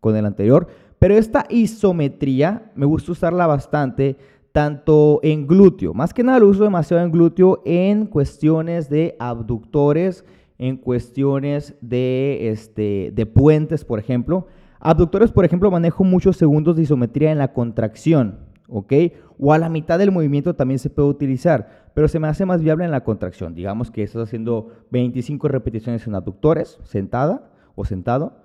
con 0.00 0.14
el 0.16 0.26
anterior, 0.26 0.68
pero 0.98 1.14
esta 1.14 1.46
isometría 1.48 2.70
me 2.74 2.84
gusta 2.84 3.12
usarla 3.12 3.46
bastante 3.46 4.16
tanto 4.52 5.20
en 5.22 5.46
glúteo, 5.46 5.94
más 5.94 6.12
que 6.12 6.22
nada 6.22 6.40
lo 6.40 6.48
uso 6.48 6.64
demasiado 6.64 7.02
en 7.02 7.12
glúteo 7.12 7.62
en 7.64 8.06
cuestiones 8.06 8.90
de 8.90 9.16
abductores, 9.18 10.24
en 10.58 10.76
cuestiones 10.76 11.74
de, 11.80 12.50
este, 12.50 13.12
de 13.14 13.26
puentes, 13.26 13.84
por 13.84 13.98
ejemplo. 13.98 14.46
Abductores, 14.80 15.32
por 15.32 15.44
ejemplo, 15.44 15.70
manejo 15.70 16.04
muchos 16.04 16.36
segundos 16.36 16.76
de 16.76 16.82
isometría 16.82 17.32
en 17.32 17.38
la 17.38 17.52
contracción, 17.52 18.40
¿ok? 18.68 18.92
O 19.38 19.52
a 19.52 19.58
la 19.58 19.68
mitad 19.68 19.98
del 19.98 20.12
movimiento 20.12 20.54
también 20.54 20.78
se 20.78 20.90
puede 20.90 21.08
utilizar, 21.08 21.90
pero 21.94 22.08
se 22.08 22.20
me 22.20 22.28
hace 22.28 22.46
más 22.46 22.62
viable 22.62 22.84
en 22.84 22.90
la 22.90 23.04
contracción. 23.04 23.54
Digamos 23.54 23.90
que 23.90 24.02
estás 24.02 24.22
haciendo 24.22 24.68
25 24.90 25.48
repeticiones 25.48 26.06
en 26.06 26.14
abductores, 26.14 26.78
sentada 26.84 27.50
o 27.74 27.84
sentado. 27.84 28.42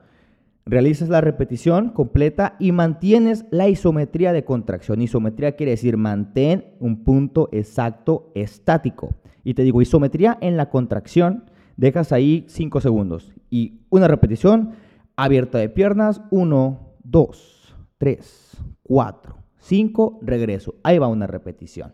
Realizas 0.66 1.10
la 1.10 1.20
repetición 1.20 1.90
completa 1.90 2.56
y 2.58 2.72
mantienes 2.72 3.46
la 3.52 3.68
isometría 3.68 4.32
de 4.32 4.46
contracción. 4.46 5.02
Isometría 5.02 5.58
quiere 5.58 5.72
decir 5.72 5.98
mantén 5.98 6.66
un 6.80 7.04
punto 7.04 7.50
exacto 7.52 8.32
estático. 8.34 9.14
Y 9.44 9.56
te 9.56 9.64
digo, 9.64 9.82
isometría 9.82 10.38
en 10.40 10.56
la 10.56 10.70
contracción, 10.70 11.52
dejas 11.76 12.14
ahí 12.14 12.46
5 12.48 12.80
segundos. 12.80 13.34
Y 13.50 13.82
una 13.90 14.08
repetición 14.08 14.72
abierta 15.18 15.58
de 15.58 15.68
piernas, 15.68 16.22
1, 16.32 16.80
2, 17.04 17.76
3, 17.98 18.58
4, 18.84 19.43
5, 19.64 20.20
regreso. 20.22 20.76
Ahí 20.84 20.98
va 21.00 21.08
una 21.08 21.26
repetición. 21.26 21.94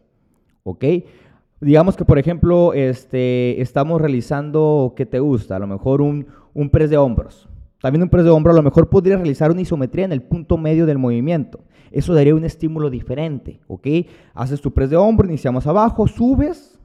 ¿Ok? 0.64 0.84
Digamos 1.62 1.96
que, 1.96 2.06
por 2.06 2.18
ejemplo, 2.18 2.74
este, 2.74 3.62
estamos 3.62 4.02
realizando, 4.02 4.94
¿qué 4.96 5.06
te 5.06 5.20
gusta? 5.20 5.56
A 5.56 5.60
lo 5.60 5.68
mejor 5.68 6.02
un, 6.02 6.28
un 6.54 6.70
press 6.70 6.90
de 6.90 6.98
hombros. 6.98 7.48
También 7.82 8.04
un 8.04 8.10
press 8.10 8.24
de 8.24 8.32
hombro 8.32 8.52
a 8.52 8.56
lo 8.56 8.64
mejor 8.64 8.90
podría 8.90 9.18
realizar 9.18 9.52
una 9.52 9.62
isometría 9.62 10.06
en 10.06 10.12
el 10.12 10.24
punto 10.24 10.58
medio 10.58 10.86
del 10.86 10.98
movimiento. 10.98 11.60
Eso 11.92 12.14
daría 12.14 12.36
un 12.36 12.44
estímulo 12.44 12.90
diferente, 12.90 13.62
¿ok? 13.68 13.88
Haces 14.34 14.62
tu 14.62 14.74
press 14.74 14.90
de 14.90 14.98
hombro, 14.98 15.28
iniciamos 15.28 15.68
abajo, 15.68 16.08
subes, 16.08 16.80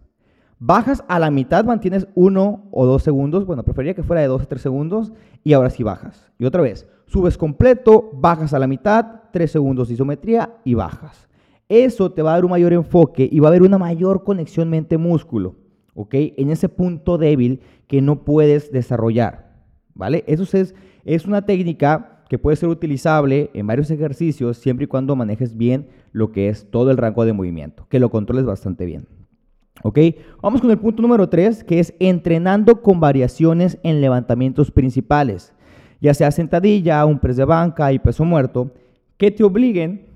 bajas 0.58 1.04
a 1.08 1.18
la 1.18 1.30
mitad, 1.30 1.64
mantienes 1.64 2.06
uno 2.14 2.68
o 2.70 2.86
dos 2.86 3.02
segundos, 3.02 3.44
bueno, 3.44 3.64
preferiría 3.64 3.94
que 3.94 4.02
fuera 4.02 4.22
de 4.22 4.28
dos 4.28 4.42
o 4.42 4.46
tres 4.46 4.62
segundos, 4.62 5.12
y 5.42 5.52
ahora 5.52 5.70
sí 5.70 5.82
bajas. 5.82 6.30
Y 6.38 6.44
otra 6.44 6.62
vez, 6.62 6.88
subes 7.06 7.36
completo, 7.36 8.10
bajas 8.14 8.54
a 8.54 8.58
la 8.58 8.66
mitad, 8.66 9.23
tres 9.34 9.50
segundos 9.50 9.88
de 9.88 9.94
isometría 9.94 10.56
y 10.64 10.72
bajas. 10.72 11.28
Eso 11.68 12.12
te 12.12 12.22
va 12.22 12.30
a 12.30 12.34
dar 12.36 12.44
un 12.44 12.52
mayor 12.52 12.72
enfoque 12.72 13.28
y 13.30 13.40
va 13.40 13.48
a 13.48 13.50
haber 13.50 13.62
una 13.62 13.78
mayor 13.78 14.24
conexión 14.24 14.70
mente-músculo, 14.70 15.56
¿ok? 15.94 16.14
En 16.38 16.50
ese 16.50 16.68
punto 16.68 17.18
débil 17.18 17.60
que 17.88 18.00
no 18.00 18.24
puedes 18.24 18.70
desarrollar. 18.70 19.44
¿vale? 19.94 20.24
Eso 20.26 20.44
es, 20.56 20.74
es 21.04 21.26
una 21.26 21.42
técnica 21.42 22.22
que 22.28 22.38
puede 22.38 22.56
ser 22.56 22.68
utilizable 22.68 23.50
en 23.54 23.66
varios 23.66 23.90
ejercicios 23.90 24.58
siempre 24.58 24.84
y 24.84 24.88
cuando 24.88 25.16
manejes 25.16 25.56
bien 25.56 25.88
lo 26.12 26.32
que 26.32 26.48
es 26.48 26.70
todo 26.70 26.90
el 26.90 26.96
rango 26.96 27.24
de 27.24 27.32
movimiento, 27.32 27.86
que 27.88 28.00
lo 28.00 28.10
controles 28.10 28.44
bastante 28.44 28.84
bien. 28.84 29.06
¿Ok? 29.82 29.98
Vamos 30.40 30.60
con 30.60 30.70
el 30.70 30.78
punto 30.78 31.02
número 31.02 31.28
3, 31.28 31.64
que 31.64 31.80
es 31.80 31.94
entrenando 31.98 32.80
con 32.80 33.00
variaciones 33.00 33.78
en 33.82 34.00
levantamientos 34.00 34.70
principales, 34.70 35.52
ya 36.00 36.14
sea 36.14 36.30
sentadilla, 36.30 37.04
un 37.04 37.18
press 37.18 37.36
de 37.36 37.44
banca 37.44 37.92
y 37.92 37.98
peso 37.98 38.24
muerto, 38.24 38.70
que 39.16 39.30
te 39.30 39.44
obliguen 39.44 40.06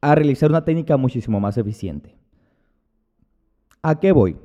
a 0.00 0.14
realizar 0.14 0.50
una 0.50 0.64
técnica 0.64 0.96
muchísimo 0.96 1.40
más 1.40 1.58
eficiente. 1.58 2.14
¿A 3.82 3.98
qué 3.98 4.12
voy? 4.12 4.36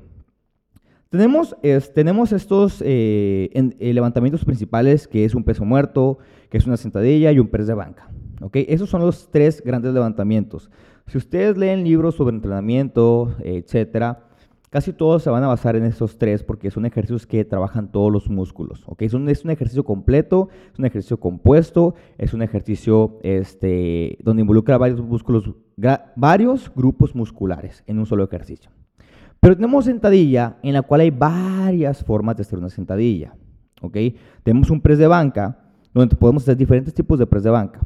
Tenemos, 1.10 1.56
tenemos 1.94 2.32
estos 2.32 2.82
eh, 2.86 3.50
eh, 3.54 3.94
levantamientos 3.94 4.46
principales, 4.46 5.08
que 5.08 5.26
es 5.26 5.36
un 5.36 5.44
peso 5.44 5.66
muerto, 5.66 6.20
que 6.50 6.58
es 6.58 6.66
una 6.66 6.78
sentadilla 6.78 7.32
y 7.32 7.40
un 7.40 7.50
press 7.50 7.68
de 7.68 7.74
banca. 7.74 8.10
¿okay? 8.40 8.66
Esos 8.70 8.90
son 8.90 9.02
los 9.02 9.30
tres 9.30 9.62
grandes 9.62 9.94
levantamientos. 9.94 10.72
Si 11.08 11.18
ustedes 11.18 11.58
leen 11.58 11.84
libros 11.84 12.16
sobre 12.16 12.36
entrenamiento, 12.36 13.36
etcétera, 13.44 14.31
casi 14.72 14.94
todos 14.94 15.22
se 15.22 15.30
van 15.30 15.44
a 15.44 15.48
basar 15.48 15.76
en 15.76 15.84
esos 15.84 16.18
tres 16.18 16.44
porque 16.44 16.72
son 16.72 16.86
ejercicios 16.86 17.28
que 17.28 17.44
trabajan 17.44 17.92
todos 17.92 18.12
los 18.12 18.30
músculos. 18.30 18.84
¿okay? 18.88 19.06
Es, 19.06 19.14
un, 19.14 19.28
es 19.30 19.44
un 19.44 19.52
ejercicio 19.52 19.84
completo, 19.84 20.48
es 20.72 20.80
un 20.80 20.86
ejercicio 20.86 21.20
compuesto, 21.20 21.94
es 22.18 22.34
un 22.34 22.42
ejercicio 22.42 23.20
este, 23.22 24.18
donde 24.24 24.42
involucra 24.42 24.78
varios 24.78 25.02
músculos, 25.02 25.52
varios 26.16 26.72
grupos 26.74 27.14
musculares 27.14 27.84
en 27.86 28.00
un 28.00 28.06
solo 28.06 28.24
ejercicio. 28.24 28.72
Pero 29.42 29.56
tenemos 29.56 29.86
sentadilla 29.86 30.58
en 30.64 30.74
la 30.74 30.84
cual 30.84 31.02
hay 31.02 31.12
varias 31.12 32.04
formas 32.04 32.38
de 32.38 32.44
hacer 32.44 32.58
una 32.58 32.70
sentadilla. 32.70 33.36
¿ok? 33.82 33.98
Tenemos 34.44 34.70
un 34.70 34.80
press 34.80 34.98
de 34.98 35.08
banca 35.08 35.60
donde 35.94 36.16
podemos 36.16 36.44
hacer 36.44 36.56
diferentes 36.56 36.94
tipos 36.94 37.20
de 37.20 37.28
press 37.28 37.44
de 37.44 37.50
banca. 37.50 37.82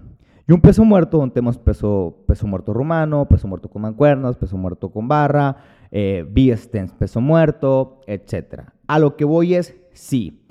Y 0.47 0.53
un 0.53 0.61
peso 0.61 0.85
muerto 0.85 1.17
donde 1.17 1.33
tenemos 1.33 1.57
peso, 1.57 2.23
peso 2.27 2.45
muerto 2.45 2.71
romano, 2.71 3.27
peso 3.27 3.47
muerto 3.47 3.67
con 3.67 3.81
mancuernas, 3.81 4.37
peso 4.37 4.55
muerto 4.55 4.91
con 4.91 5.07
barra, 5.07 5.57
eh, 5.91 6.25
B-stance, 6.29 6.95
peso 6.97 7.21
muerto, 7.21 8.01
etc. 8.07 8.63
A 8.87 8.99
lo 8.99 9.15
que 9.15 9.25
voy 9.25 9.55
es 9.55 9.75
sí. 9.93 10.41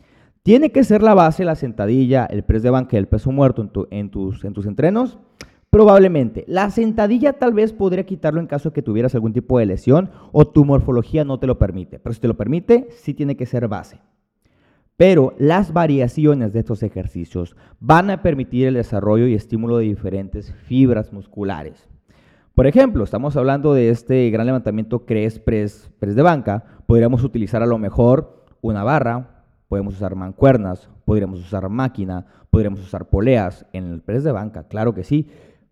Tiene 0.43 0.73
que 0.73 0.85
ser 0.85 1.03
la 1.03 1.15
base 1.15 1.45
la 1.45 1.55
sentadilla, 1.55 2.27
el 2.27 2.45
press 2.45 2.63
de 2.63 2.71
banca 2.71 2.99
el 2.99 3.09
peso 3.09 3.33
muerto 3.33 3.63
en, 3.91 4.11
tus, 4.11 4.45
en 4.45 4.53
tus 4.53 4.67
entrenos. 4.67 5.19
Probablemente. 5.71 6.45
La 6.47 6.71
sentadilla 6.71 7.33
tal 7.33 7.53
vez 7.53 7.73
podría 7.73 8.07
quitarlo 8.07 8.41
en 8.41 8.47
caso 8.47 8.69
de 8.69 8.75
que 8.75 8.83
tuvieras 8.83 9.15
algún 9.15 9.33
tipo 9.33 9.59
de 9.59 9.67
lesión 9.67 10.11
o 10.33 10.47
tu 10.47 10.65
morfología 10.65 11.25
no 11.25 11.41
te 11.41 11.47
lo 11.47 11.59
permite. 11.59 11.99
Pero 11.99 12.15
si 12.15 12.21
te 12.21 12.29
lo 12.29 12.37
permite, 12.37 12.89
sí 12.91 13.15
tiene 13.15 13.37
que 13.37 13.47
ser 13.47 13.67
base. 13.67 13.99
Pero 14.97 15.35
las 15.39 15.73
variaciones 15.73 16.53
de 16.53 16.61
estos 16.61 16.83
ejercicios 16.85 17.57
van 17.81 18.11
a 18.11 18.23
permitir 18.23 18.69
el 18.69 18.75
desarrollo 18.75 19.27
y 19.27 19.35
estímulo 19.35 19.79
de 19.79 19.85
diferentes 19.85 20.55
fibras 20.67 21.13
musculares. 21.13 21.89
Por 22.55 22.69
ejemplo, 22.69 23.03
estamos 23.03 23.37
hablando 23.37 23.75
de 23.75 23.89
este 23.89 24.31
gran 24.31 24.47
levantamiento 24.47 25.05
CRES 25.05 25.41
press, 25.41 25.91
press 25.99 26.15
de 26.15 26.23
banca. 26.23 26.63
Podríamos 26.87 27.25
utilizar 27.25 27.65
a 27.65 27.67
lo 27.67 27.79
mejor 27.79 28.45
una 28.61 28.85
barra, 28.85 29.43
podemos 29.69 29.95
usar 29.95 30.15
mancuernas, 30.15 30.89
podríamos 31.05 31.41
usar 31.41 31.69
máquina, 31.69 32.27
podríamos 32.51 32.79
usar 32.79 33.09
poleas 33.09 33.67
en 33.73 33.87
el 33.91 34.03
press 34.03 34.23
de 34.23 34.31
banca, 34.31 34.69
claro 34.69 34.95
que 34.95 35.03
sí. 35.03 35.27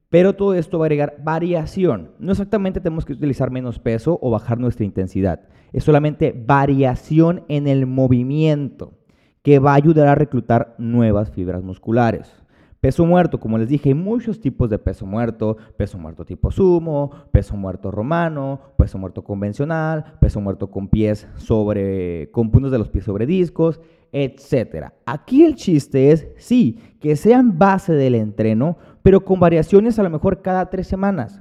Pero 0.09 0.33
todo 0.33 0.55
esto 0.55 0.81
va 0.81 0.87
a 0.87 0.89
agregar 0.89 1.19
variación. 1.23 2.11
No 2.19 2.33
exactamente 2.33 2.81
tenemos 2.81 3.05
que 3.05 3.13
utilizar 3.13 3.53
menos 3.53 3.79
peso 3.79 4.19
o 4.21 4.33
bajar 4.33 4.59
nuestra 4.59 4.85
intensidad. 4.85 5.43
Es 5.73 5.85
solamente 5.85 6.35
variación 6.37 7.45
en 7.47 7.69
el 7.69 7.87
movimiento 7.87 8.95
que 9.43 9.61
va 9.61 9.71
a 9.71 9.77
ayudar 9.77 10.09
a 10.09 10.17
reclutar 10.17 10.75
nuevas 10.79 11.31
fibras 11.31 11.63
musculares. 11.63 12.42
Peso 12.83 13.07
muerto, 13.07 13.39
como 13.39 13.59
les 13.59 13.69
dije, 13.69 13.91
hay 13.91 13.95
muchos 13.95 14.41
tipos 14.41 14.69
de 14.69 14.77
peso 14.77 15.07
muerto. 15.07 15.57
Peso 15.77 15.99
muerto 15.99 16.25
tipo 16.25 16.51
sumo, 16.51 17.13
peso 17.31 17.57
muerto 17.57 17.93
romano, 17.93 18.59
peso 18.77 18.99
muerto 18.99 19.23
convencional, 19.23 20.17
peso 20.21 20.41
muerto 20.41 20.69
con 20.69 20.89
pies 20.89 21.29
sobre, 21.37 22.29
con 22.33 22.51
puntos 22.51 22.73
de 22.73 22.79
los 22.79 22.89
pies 22.89 23.05
sobre 23.05 23.25
discos, 23.25 23.81
etc. 24.11 24.87
Aquí 25.07 25.45
el 25.45 25.55
chiste 25.55 26.11
es, 26.11 26.27
sí, 26.39 26.81
que 26.99 27.15
sean 27.15 27.57
base 27.57 27.93
del 27.93 28.17
entreno, 28.17 28.79
pero 29.05 29.25
con 29.25 29.39
variaciones 29.39 30.01
a 30.01 30.03
lo 30.03 30.11
mejor 30.11 30.43
cada 30.43 30.69
tres 30.69 30.89
semanas. 30.89 31.39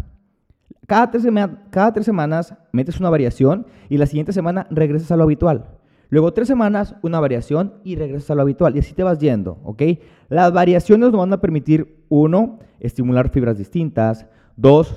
Cada 0.85 1.09
tres, 1.09 1.25
cada 1.71 1.91
tres 1.91 2.05
semanas 2.05 2.53
metes 2.71 2.99
una 2.99 3.09
variación 3.09 3.65
y 3.89 3.97
la 3.97 4.05
siguiente 4.05 4.31
semana 4.31 4.67
regresas 4.69 5.11
a 5.11 5.17
lo 5.17 5.23
habitual. 5.23 5.80
Luego 6.11 6.33
tres 6.33 6.49
semanas, 6.49 6.93
una 7.03 7.21
variación 7.21 7.75
y 7.85 7.95
regresas 7.95 8.31
a 8.31 8.35
lo 8.35 8.41
habitual. 8.41 8.75
Y 8.75 8.79
así 8.79 8.93
te 8.93 9.01
vas 9.01 9.17
yendo, 9.17 9.59
¿ok? 9.63 9.81
Las 10.27 10.51
variaciones 10.51 11.09
nos 11.09 11.17
van 11.17 11.31
a 11.31 11.39
permitir, 11.39 12.03
uno, 12.09 12.59
estimular 12.81 13.29
fibras 13.29 13.57
distintas. 13.57 14.27
Dos, 14.57 14.93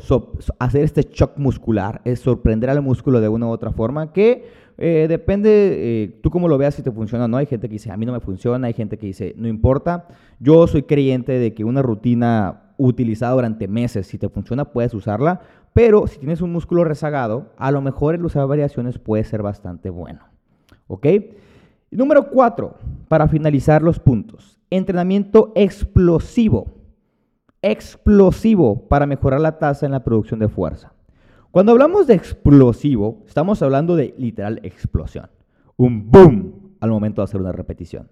hacer 0.58 0.82
este 0.82 1.02
shock 1.02 1.38
muscular, 1.38 2.00
es 2.04 2.18
sorprender 2.18 2.68
al 2.68 2.82
músculo 2.82 3.20
de 3.20 3.28
una 3.28 3.46
u 3.46 3.50
otra 3.50 3.70
forma, 3.70 4.12
que 4.12 4.44
eh, 4.76 5.06
depende 5.08 5.50
eh, 5.52 6.18
tú 6.20 6.30
cómo 6.30 6.48
lo 6.48 6.58
veas 6.58 6.74
si 6.74 6.82
te 6.82 6.90
funciona 6.90 7.26
o 7.26 7.28
no. 7.28 7.36
Hay 7.36 7.46
gente 7.46 7.68
que 7.68 7.74
dice, 7.74 7.92
a 7.92 7.96
mí 7.96 8.04
no 8.04 8.12
me 8.12 8.18
funciona, 8.18 8.66
hay 8.66 8.72
gente 8.72 8.98
que 8.98 9.06
dice, 9.06 9.34
no 9.38 9.46
importa. 9.46 10.08
Yo 10.40 10.66
soy 10.66 10.82
creyente 10.82 11.38
de 11.38 11.54
que 11.54 11.62
una 11.62 11.80
rutina 11.80 12.72
utilizada 12.76 13.34
durante 13.34 13.68
meses, 13.68 14.08
si 14.08 14.18
te 14.18 14.28
funciona, 14.28 14.64
puedes 14.64 14.92
usarla, 14.92 15.42
pero 15.74 16.08
si 16.08 16.18
tienes 16.18 16.40
un 16.40 16.50
músculo 16.50 16.82
rezagado, 16.82 17.52
a 17.56 17.70
lo 17.70 17.80
mejor 17.80 18.16
el 18.16 18.24
usar 18.24 18.48
variaciones 18.48 18.98
puede 18.98 19.22
ser 19.22 19.42
bastante 19.42 19.90
bueno. 19.90 20.33
¿Ok? 20.86 21.06
número 21.90 22.28
cuatro, 22.28 22.76
para 23.08 23.28
finalizar 23.28 23.82
los 23.82 24.00
puntos, 24.00 24.58
entrenamiento 24.70 25.52
explosivo. 25.54 26.66
Explosivo 27.62 28.88
para 28.88 29.06
mejorar 29.06 29.40
la 29.40 29.58
tasa 29.58 29.86
en 29.86 29.92
la 29.92 30.04
producción 30.04 30.40
de 30.40 30.48
fuerza. 30.48 30.92
Cuando 31.50 31.72
hablamos 31.72 32.06
de 32.06 32.14
explosivo, 32.14 33.22
estamos 33.26 33.62
hablando 33.62 33.96
de 33.96 34.14
literal 34.18 34.60
explosión. 34.64 35.30
Un 35.76 36.10
boom 36.10 36.74
al 36.80 36.90
momento 36.90 37.22
de 37.22 37.24
hacer 37.24 37.40
una 37.40 37.52
repetición. 37.52 38.10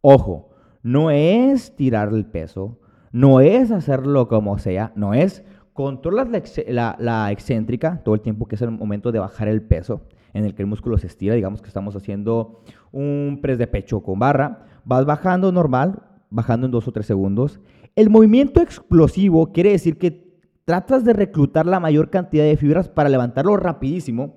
Ojo, 0.00 0.50
no 0.82 1.10
es 1.10 1.74
tirar 1.74 2.10
el 2.10 2.24
peso, 2.24 2.78
no 3.12 3.40
es 3.40 3.70
hacerlo 3.72 4.28
como 4.28 4.58
sea, 4.58 4.92
no 4.94 5.12
es 5.12 5.44
controlar 5.72 6.28
la, 6.66 7.30
excéntrica 7.30 8.02
todo 8.04 8.14
el 8.14 8.20
tiempo 8.20 8.46
que 8.46 8.54
es 8.54 8.62
el 8.62 8.70
momento 8.70 9.12
de 9.12 9.18
bajar 9.18 9.48
el 9.48 9.62
peso 9.62 10.02
en 10.32 10.44
el 10.44 10.54
que 10.54 10.62
el 10.62 10.68
músculo 10.68 10.98
se 10.98 11.06
estira, 11.06 11.34
digamos 11.34 11.62
que 11.62 11.68
estamos 11.68 11.96
haciendo 11.96 12.60
un 12.92 13.38
press 13.42 13.58
de 13.58 13.66
pecho 13.66 14.02
con 14.02 14.18
barra, 14.18 14.66
vas 14.84 15.04
bajando 15.04 15.52
normal, 15.52 16.02
bajando 16.30 16.66
en 16.66 16.72
dos 16.72 16.88
o 16.88 16.92
tres 16.92 17.06
segundos. 17.06 17.60
El 17.96 18.10
movimiento 18.10 18.60
explosivo 18.60 19.52
quiere 19.52 19.70
decir 19.70 19.98
que 19.98 20.28
tratas 20.64 21.04
de 21.04 21.14
reclutar 21.14 21.66
la 21.66 21.80
mayor 21.80 22.10
cantidad 22.10 22.44
de 22.44 22.56
fibras 22.56 22.88
para 22.88 23.08
levantarlo 23.08 23.56
rapidísimo 23.56 24.36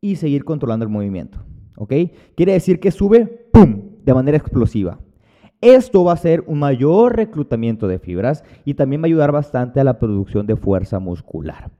y 0.00 0.16
seguir 0.16 0.44
controlando 0.44 0.84
el 0.84 0.90
movimiento. 0.90 1.44
¿Ok? 1.76 1.92
Quiere 2.34 2.54
decir 2.54 2.80
que 2.80 2.90
sube, 2.90 3.26
¡pum!, 3.52 3.82
de 4.04 4.14
manera 4.14 4.36
explosiva. 4.36 4.98
Esto 5.60 6.04
va 6.04 6.12
a 6.12 6.16
ser 6.16 6.44
un 6.46 6.60
mayor 6.60 7.16
reclutamiento 7.16 7.88
de 7.88 7.98
fibras 7.98 8.44
y 8.64 8.74
también 8.74 9.02
va 9.02 9.06
a 9.06 9.08
ayudar 9.08 9.32
bastante 9.32 9.80
a 9.80 9.84
la 9.84 9.98
producción 9.98 10.46
de 10.46 10.56
fuerza 10.56 11.00
muscular. 11.00 11.70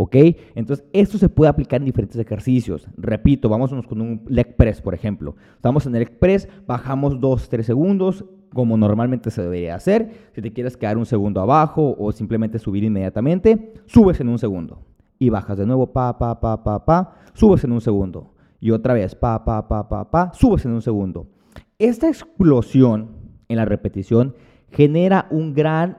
¿Ok? 0.00 0.14
Entonces, 0.54 0.86
esto 0.92 1.18
se 1.18 1.28
puede 1.28 1.50
aplicar 1.50 1.80
en 1.80 1.86
diferentes 1.86 2.16
ejercicios. 2.16 2.86
Repito, 2.96 3.48
vámonos 3.48 3.84
con 3.84 4.00
un 4.00 4.22
leg 4.28 4.54
press, 4.54 4.80
por 4.80 4.94
ejemplo. 4.94 5.34
Estamos 5.56 5.86
en 5.86 5.96
el 5.96 6.04
leg 6.04 6.20
press, 6.20 6.48
bajamos 6.68 7.16
2-3 7.16 7.62
segundos, 7.62 8.24
como 8.54 8.76
normalmente 8.76 9.32
se 9.32 9.42
debería 9.42 9.74
hacer. 9.74 10.30
Si 10.36 10.40
te 10.40 10.52
quieres 10.52 10.76
quedar 10.76 10.98
un 10.98 11.04
segundo 11.04 11.40
abajo 11.40 11.96
o 11.98 12.12
simplemente 12.12 12.60
subir 12.60 12.84
inmediatamente, 12.84 13.74
subes 13.86 14.20
en 14.20 14.28
un 14.28 14.38
segundo. 14.38 14.86
Y 15.18 15.30
bajas 15.30 15.58
de 15.58 15.66
nuevo, 15.66 15.88
pa, 15.88 16.16
pa, 16.16 16.38
pa, 16.38 16.62
pa, 16.62 16.84
pa, 16.84 17.16
subes 17.34 17.64
en 17.64 17.72
un 17.72 17.80
segundo. 17.80 18.34
Y 18.60 18.70
otra 18.70 18.94
vez, 18.94 19.16
pa, 19.16 19.44
pa, 19.44 19.66
pa, 19.66 19.88
pa, 19.88 20.08
pa, 20.08 20.30
subes 20.32 20.64
en 20.64 20.74
un 20.74 20.82
segundo. 20.82 21.26
Esta 21.76 22.06
explosión 22.06 23.16
en 23.48 23.56
la 23.56 23.64
repetición 23.64 24.36
genera 24.70 25.26
un 25.32 25.54
gran 25.54 25.98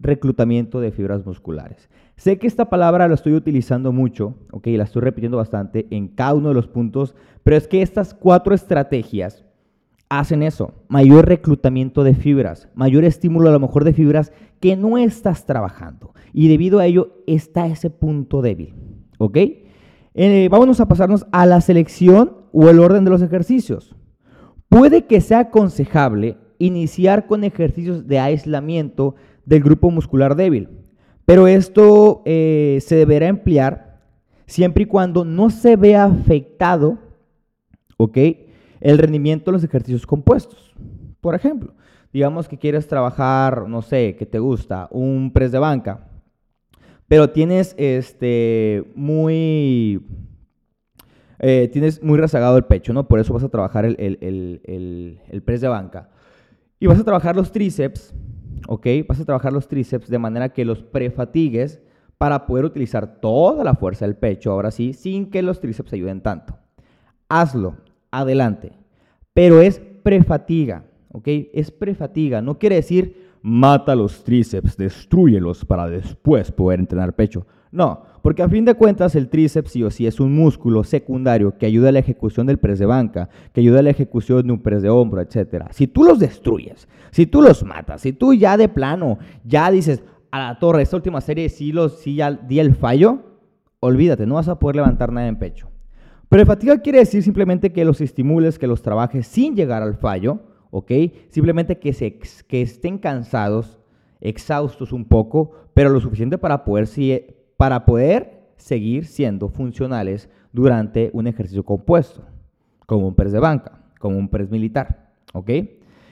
reclutamiento 0.00 0.80
de 0.80 0.90
fibras 0.90 1.24
musculares. 1.24 1.88
Sé 2.16 2.38
que 2.38 2.46
esta 2.46 2.68
palabra 2.68 3.08
la 3.08 3.14
estoy 3.14 3.34
utilizando 3.34 3.92
mucho, 3.92 4.34
ok, 4.50 4.66
la 4.68 4.84
estoy 4.84 5.02
repitiendo 5.02 5.36
bastante 5.36 5.86
en 5.90 6.08
cada 6.08 6.34
uno 6.34 6.48
de 6.48 6.54
los 6.54 6.66
puntos, 6.66 7.14
pero 7.44 7.56
es 7.56 7.66
que 7.68 7.82
estas 7.82 8.12
cuatro 8.14 8.54
estrategias 8.54 9.44
hacen 10.10 10.42
eso, 10.42 10.74
mayor 10.88 11.26
reclutamiento 11.26 12.02
de 12.02 12.14
fibras, 12.14 12.68
mayor 12.74 13.04
estímulo 13.04 13.48
a 13.48 13.52
lo 13.52 13.60
mejor 13.60 13.84
de 13.84 13.94
fibras 13.94 14.32
que 14.58 14.76
no 14.76 14.98
estás 14.98 15.46
trabajando. 15.46 16.12
Y 16.32 16.48
debido 16.48 16.78
a 16.78 16.86
ello 16.86 17.22
está 17.26 17.66
ese 17.66 17.90
punto 17.90 18.42
débil, 18.42 18.74
¿ok? 19.18 19.38
Eh, 20.14 20.48
vámonos 20.50 20.80
a 20.80 20.88
pasarnos 20.88 21.26
a 21.30 21.46
la 21.46 21.60
selección 21.60 22.32
o 22.52 22.68
el 22.68 22.80
orden 22.80 23.04
de 23.04 23.10
los 23.10 23.22
ejercicios. 23.22 23.94
Puede 24.68 25.06
que 25.06 25.20
sea 25.20 25.38
aconsejable 25.40 26.36
iniciar 26.58 27.26
con 27.26 27.44
ejercicios 27.44 28.06
de 28.06 28.18
aislamiento 28.18 29.14
del 29.50 29.64
grupo 29.64 29.90
muscular 29.90 30.36
débil. 30.36 30.68
Pero 31.26 31.48
esto 31.48 32.22
eh, 32.24 32.78
se 32.80 32.94
deberá 32.94 33.26
emplear 33.26 34.00
siempre 34.46 34.84
y 34.84 34.86
cuando 34.86 35.24
no 35.24 35.50
se 35.50 35.74
vea 35.74 36.04
afectado, 36.04 36.98
¿ok? 37.96 38.16
El 38.80 38.98
rendimiento 38.98 39.50
de 39.50 39.56
los 39.56 39.64
ejercicios 39.64 40.06
compuestos. 40.06 40.72
Por 41.20 41.34
ejemplo, 41.34 41.74
digamos 42.12 42.48
que 42.48 42.58
quieres 42.58 42.86
trabajar, 42.86 43.68
no 43.68 43.82
sé, 43.82 44.14
que 44.16 44.24
te 44.24 44.38
gusta, 44.38 44.88
un 44.92 45.32
press 45.32 45.50
de 45.50 45.58
banca, 45.58 46.08
pero 47.08 47.30
tienes 47.30 47.74
este 47.76 48.84
muy 48.94 50.06
eh, 51.40 51.68
tienes 51.72 52.00
muy 52.04 52.18
rezagado 52.20 52.56
el 52.56 52.66
pecho, 52.66 52.92
¿no? 52.92 53.08
Por 53.08 53.18
eso 53.18 53.34
vas 53.34 53.42
a 53.42 53.48
trabajar 53.48 53.84
el, 53.84 53.96
el, 53.98 55.20
el 55.28 55.42
press 55.42 55.60
de 55.60 55.68
banca. 55.68 56.08
Y 56.78 56.86
vas 56.86 57.00
a 57.00 57.04
trabajar 57.04 57.34
los 57.34 57.50
tríceps, 57.50 58.14
¿ok? 58.68 58.86
Vas 59.08 59.20
a 59.20 59.24
trabajar 59.24 59.52
los 59.52 59.68
tríceps 59.68 60.08
de 60.08 60.18
manera 60.18 60.50
que 60.50 60.64
los 60.64 60.82
prefatigues 60.82 61.80
para 62.18 62.46
poder 62.46 62.64
utilizar 62.64 63.20
toda 63.20 63.64
la 63.64 63.74
fuerza 63.74 64.04
del 64.04 64.16
pecho, 64.16 64.52
ahora 64.52 64.70
sí, 64.70 64.92
sin 64.92 65.30
que 65.30 65.42
los 65.42 65.60
tríceps 65.60 65.92
ayuden 65.92 66.20
tanto. 66.20 66.58
Hazlo, 67.28 67.76
adelante. 68.10 68.72
Pero 69.32 69.60
es 69.60 69.80
prefatiga, 70.02 70.84
¿ok? 71.12 71.28
Es 71.52 71.70
prefatiga. 71.70 72.42
No 72.42 72.58
quiere 72.58 72.76
decir 72.76 73.30
mata 73.42 73.94
los 73.94 74.22
tríceps, 74.22 74.76
destruyelos 74.76 75.64
para 75.64 75.88
después 75.88 76.52
poder 76.52 76.80
entrenar 76.80 77.14
pecho. 77.14 77.46
No, 77.72 78.02
porque 78.22 78.42
a 78.42 78.48
fin 78.48 78.64
de 78.64 78.74
cuentas 78.74 79.14
el 79.14 79.28
tríceps 79.28 79.70
sí 79.70 79.82
o 79.84 79.90
sí 79.90 80.06
es 80.06 80.18
un 80.18 80.34
músculo 80.34 80.82
secundario 80.82 81.56
que 81.56 81.66
ayuda 81.66 81.90
a 81.90 81.92
la 81.92 82.00
ejecución 82.00 82.46
del 82.46 82.58
press 82.58 82.78
de 82.78 82.86
banca, 82.86 83.28
que 83.52 83.60
ayuda 83.60 83.78
a 83.78 83.82
la 83.82 83.90
ejecución 83.90 84.46
de 84.46 84.52
un 84.52 84.60
press 84.60 84.82
de 84.82 84.90
hombro, 84.90 85.20
etc. 85.20 85.66
Si 85.70 85.86
tú 85.86 86.02
los 86.04 86.18
destruyes, 86.18 86.88
si 87.12 87.26
tú 87.26 87.42
los 87.42 87.64
matas, 87.64 88.00
si 88.00 88.12
tú 88.12 88.34
ya 88.34 88.56
de 88.56 88.68
plano 88.68 89.18
ya 89.44 89.70
dices 89.70 90.02
a 90.32 90.38
la 90.40 90.58
torre, 90.58 90.82
esta 90.82 90.96
última 90.96 91.20
serie 91.20 91.48
sí, 91.48 91.72
los, 91.72 92.00
sí 92.00 92.16
ya 92.16 92.32
di 92.32 92.58
el 92.58 92.74
fallo, 92.74 93.20
olvídate, 93.78 94.26
no 94.26 94.34
vas 94.34 94.48
a 94.48 94.58
poder 94.58 94.76
levantar 94.76 95.12
nada 95.12 95.28
en 95.28 95.38
pecho. 95.38 95.68
Pero 96.28 96.46
fatiga 96.46 96.78
quiere 96.78 97.00
decir 97.00 97.22
simplemente 97.22 97.72
que 97.72 97.84
los 97.84 98.00
estimules, 98.00 98.58
que 98.58 98.68
los 98.68 98.82
trabajes 98.82 99.26
sin 99.26 99.56
llegar 99.56 99.82
al 99.82 99.96
fallo, 99.96 100.40
¿ok? 100.70 100.92
Simplemente 101.28 101.78
que, 101.78 101.92
se, 101.92 102.18
que 102.18 102.62
estén 102.62 102.98
cansados, 102.98 103.80
exhaustos 104.20 104.92
un 104.92 105.06
poco, 105.06 105.52
pero 105.74 105.90
lo 105.90 106.00
suficiente 106.00 106.38
para 106.38 106.64
poder, 106.64 106.86
para 107.60 107.84
poder 107.84 108.54
seguir 108.56 109.04
siendo 109.04 109.50
funcionales 109.50 110.30
durante 110.50 111.10
un 111.12 111.26
ejercicio 111.26 111.62
compuesto, 111.62 112.24
como 112.86 113.06
un 113.06 113.14
press 113.14 113.32
de 113.32 113.38
banca, 113.38 113.82
como 113.98 114.16
un 114.16 114.30
press 114.30 114.50
militar. 114.50 115.10
¿Ok? 115.34 115.50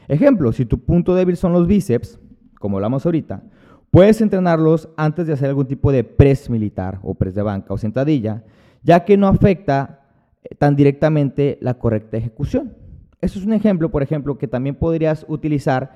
Ejemplo, 0.08 0.52
si 0.52 0.66
tu 0.66 0.78
punto 0.78 1.14
débil 1.14 1.38
son 1.38 1.54
los 1.54 1.66
bíceps, 1.66 2.20
como 2.61 2.76
hablamos 2.76 3.06
ahorita, 3.06 3.44
puedes 3.90 4.20
entrenarlos 4.20 4.90
antes 4.98 5.26
de 5.26 5.32
hacer 5.32 5.48
algún 5.48 5.66
tipo 5.66 5.90
de 5.90 6.04
press 6.04 6.50
militar 6.50 6.98
o 7.02 7.14
press 7.14 7.34
de 7.34 7.40
banca 7.40 7.72
o 7.72 7.78
sentadilla, 7.78 8.44
ya 8.82 9.06
que 9.06 9.16
no 9.16 9.26
afecta 9.26 10.02
eh, 10.44 10.54
tan 10.54 10.76
directamente 10.76 11.56
la 11.62 11.78
correcta 11.78 12.18
ejecución. 12.18 12.74
Eso 13.22 13.38
es 13.38 13.46
un 13.46 13.54
ejemplo, 13.54 13.90
por 13.90 14.02
ejemplo, 14.02 14.37
que 14.37 14.48
también 14.48 14.74
podrías 14.74 15.24
utilizar 15.30 15.94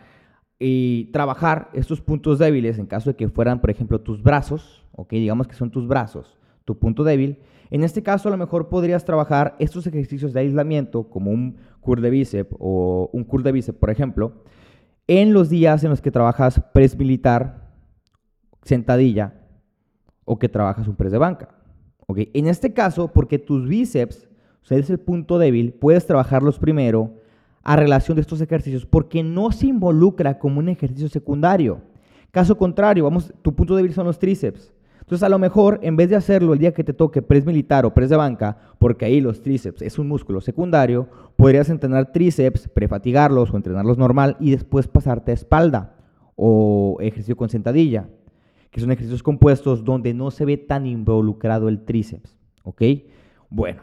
y 0.65 1.07
trabajar 1.07 1.71
estos 1.73 2.01
puntos 2.01 2.39
débiles 2.39 2.79
en 2.79 2.87
caso 2.87 3.11
de 3.11 3.17
que 3.17 3.29
fueran, 3.29 3.61
por 3.61 3.71
ejemplo, 3.71 4.01
tus 4.01 4.23
brazos, 4.23 4.85
ok, 4.93 5.11
digamos 5.11 5.49
que 5.49 5.55
son 5.55 5.73
tus 5.73 5.89
brazos, 5.89 6.39
tu 6.65 6.79
punto 6.79 7.03
débil. 7.03 7.39
En 7.71 7.83
este 7.83 8.03
caso, 8.05 8.29
a 8.29 8.31
lo 8.31 8.37
mejor 8.37 8.69
podrías 8.69 9.05
trabajar 9.05 9.57
estos 9.59 9.87
ejercicios 9.89 10.33
de 10.33 10.41
aislamiento, 10.41 11.11
como 11.11 11.33
un 11.33 11.57
curl 11.81 12.01
de 12.01 12.11
bíceps 12.11 12.55
o 12.61 13.11
un 13.13 13.25
curl 13.25 13.43
de 13.43 13.51
bíceps, 13.51 13.79
por 13.79 13.91
ejemplo, 13.91 14.45
en 15.09 15.33
los 15.33 15.49
días 15.51 15.83
en 15.83 15.91
los 15.91 16.01
que 16.01 16.13
trabajas 16.13 16.63
press 16.73 16.97
militar, 16.97 17.73
sentadilla 18.63 19.35
o 20.25 20.39
que 20.39 20.49
trabajas 20.49 20.87
un 20.87 20.95
press 20.95 21.11
de 21.11 21.19
banca. 21.19 21.49
¿ok? 22.07 22.21
En 22.35 22.47
este 22.47 22.73
caso, 22.73 23.09
porque 23.09 23.41
tus 23.41 23.67
bíceps, 23.67 24.29
o 24.63 24.67
sea, 24.67 24.79
es 24.79 24.91
el 24.91 25.01
punto 25.01 25.39
débil, 25.39 25.73
puedes 25.73 26.07
trabajarlos 26.07 26.61
primero 26.61 27.15
a 27.63 27.77
relación 27.77 28.17
de 28.17 28.23
estos 28.23 28.41
ejercicios 28.41 28.87
porque 28.87 29.23
no 29.23 29.53
se 29.53 29.69
involucra 29.69 30.39
como 30.39 30.59
un 30.59 30.69
ejercicio 30.69 31.09
secundario. 31.09 31.81
Caso 32.31 32.57
contrario, 32.57 33.05
vamos, 33.05 33.33
tu 33.43 33.55
punto 33.55 33.77
débil 33.77 33.93
son 33.93 34.07
los 34.07 34.19
tríceps. 34.19 34.73
Entonces, 35.01 35.25
a 35.25 35.29
lo 35.29 35.39
mejor, 35.39 35.79
en 35.83 35.97
vez 35.97 36.09
de 36.09 36.17
hacerlo 36.17 36.53
el 36.53 36.59
día 36.59 36.73
que 36.73 36.85
te 36.85 36.95
toque 36.95 37.23
press 37.23 37.45
militar 37.45 37.85
o 37.85 37.93
press 37.93 38.09
de 38.09 38.17
banca, 38.17 38.57
porque 38.79 39.05
ahí 39.05 39.21
los 39.21 39.43
tríceps 39.43 39.83
es 39.83 39.99
un 39.99 40.09
músculo 40.09 40.41
secundario, 40.41 41.09
podrías 41.37 41.69
entrenar 41.69 42.13
tríceps, 42.13 42.69
prefatigarlos 42.69 43.51
o 43.51 43.57
entrenarlos 43.57 43.99
normal 43.99 44.37
y 44.41 44.53
después 44.53 44.89
pasarte 44.89 45.33
a 45.33 45.35
espalda 45.35 45.97
o 46.37 46.97
ejercicio 47.01 47.37
con 47.37 47.51
sentadilla, 47.51 48.09
que 48.71 48.81
son 48.81 48.91
ejercicios 48.91 49.23
compuestos 49.23 49.85
donde 49.85 50.15
no 50.15 50.31
se 50.31 50.47
ve 50.47 50.57
tan 50.57 50.87
involucrado 50.87 51.69
el 51.69 51.85
tríceps. 51.85 52.39
¿Ok? 52.63 52.83
Bueno, 53.51 53.83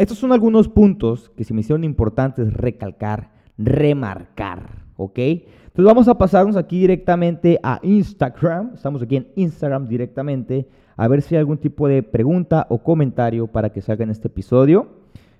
estos 0.00 0.16
son 0.16 0.32
algunos 0.32 0.66
puntos 0.66 1.30
que 1.36 1.44
se 1.44 1.52
me 1.52 1.60
hicieron 1.60 1.84
importantes 1.84 2.54
recalcar, 2.54 3.32
remarcar, 3.58 4.86
¿ok? 4.96 5.18
Entonces 5.18 5.84
vamos 5.84 6.08
a 6.08 6.16
pasarnos 6.16 6.56
aquí 6.56 6.80
directamente 6.80 7.60
a 7.62 7.78
Instagram. 7.82 8.72
Estamos 8.74 9.02
aquí 9.02 9.16
en 9.16 9.28
Instagram 9.36 9.86
directamente. 9.86 10.66
A 10.96 11.06
ver 11.06 11.20
si 11.20 11.34
hay 11.34 11.40
algún 11.40 11.58
tipo 11.58 11.86
de 11.86 12.02
pregunta 12.02 12.66
o 12.70 12.82
comentario 12.82 13.46
para 13.46 13.70
que 13.70 13.82
salga 13.82 14.04
en 14.04 14.10
este 14.10 14.28
episodio. 14.28 14.88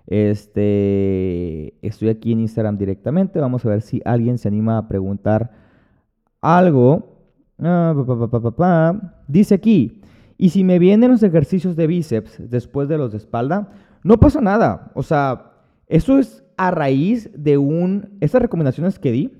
Este, 0.06 1.72
estoy 1.80 2.10
aquí 2.10 2.32
en 2.32 2.40
Instagram 2.40 2.76
directamente. 2.76 3.40
Vamos 3.40 3.64
a 3.64 3.70
ver 3.70 3.80
si 3.80 4.02
alguien 4.04 4.36
se 4.36 4.48
anima 4.48 4.76
a 4.76 4.88
preguntar 4.88 5.52
algo. 6.42 7.16
Ah, 7.58 7.94
Dice 9.26 9.54
aquí, 9.54 10.02
¿y 10.36 10.50
si 10.50 10.64
me 10.64 10.78
vienen 10.78 11.12
los 11.12 11.22
ejercicios 11.22 11.76
de 11.76 11.86
bíceps 11.86 12.50
después 12.50 12.90
de 12.90 12.98
los 12.98 13.12
de 13.12 13.16
espalda? 13.16 13.72
No 14.02 14.18
pasa 14.18 14.40
nada. 14.40 14.90
O 14.94 15.02
sea, 15.02 15.52
eso 15.86 16.18
es 16.18 16.44
a 16.56 16.70
raíz 16.70 17.30
de 17.34 17.58
un... 17.58 18.10
Estas 18.20 18.42
recomendaciones 18.42 18.98
que 18.98 19.12
di 19.12 19.32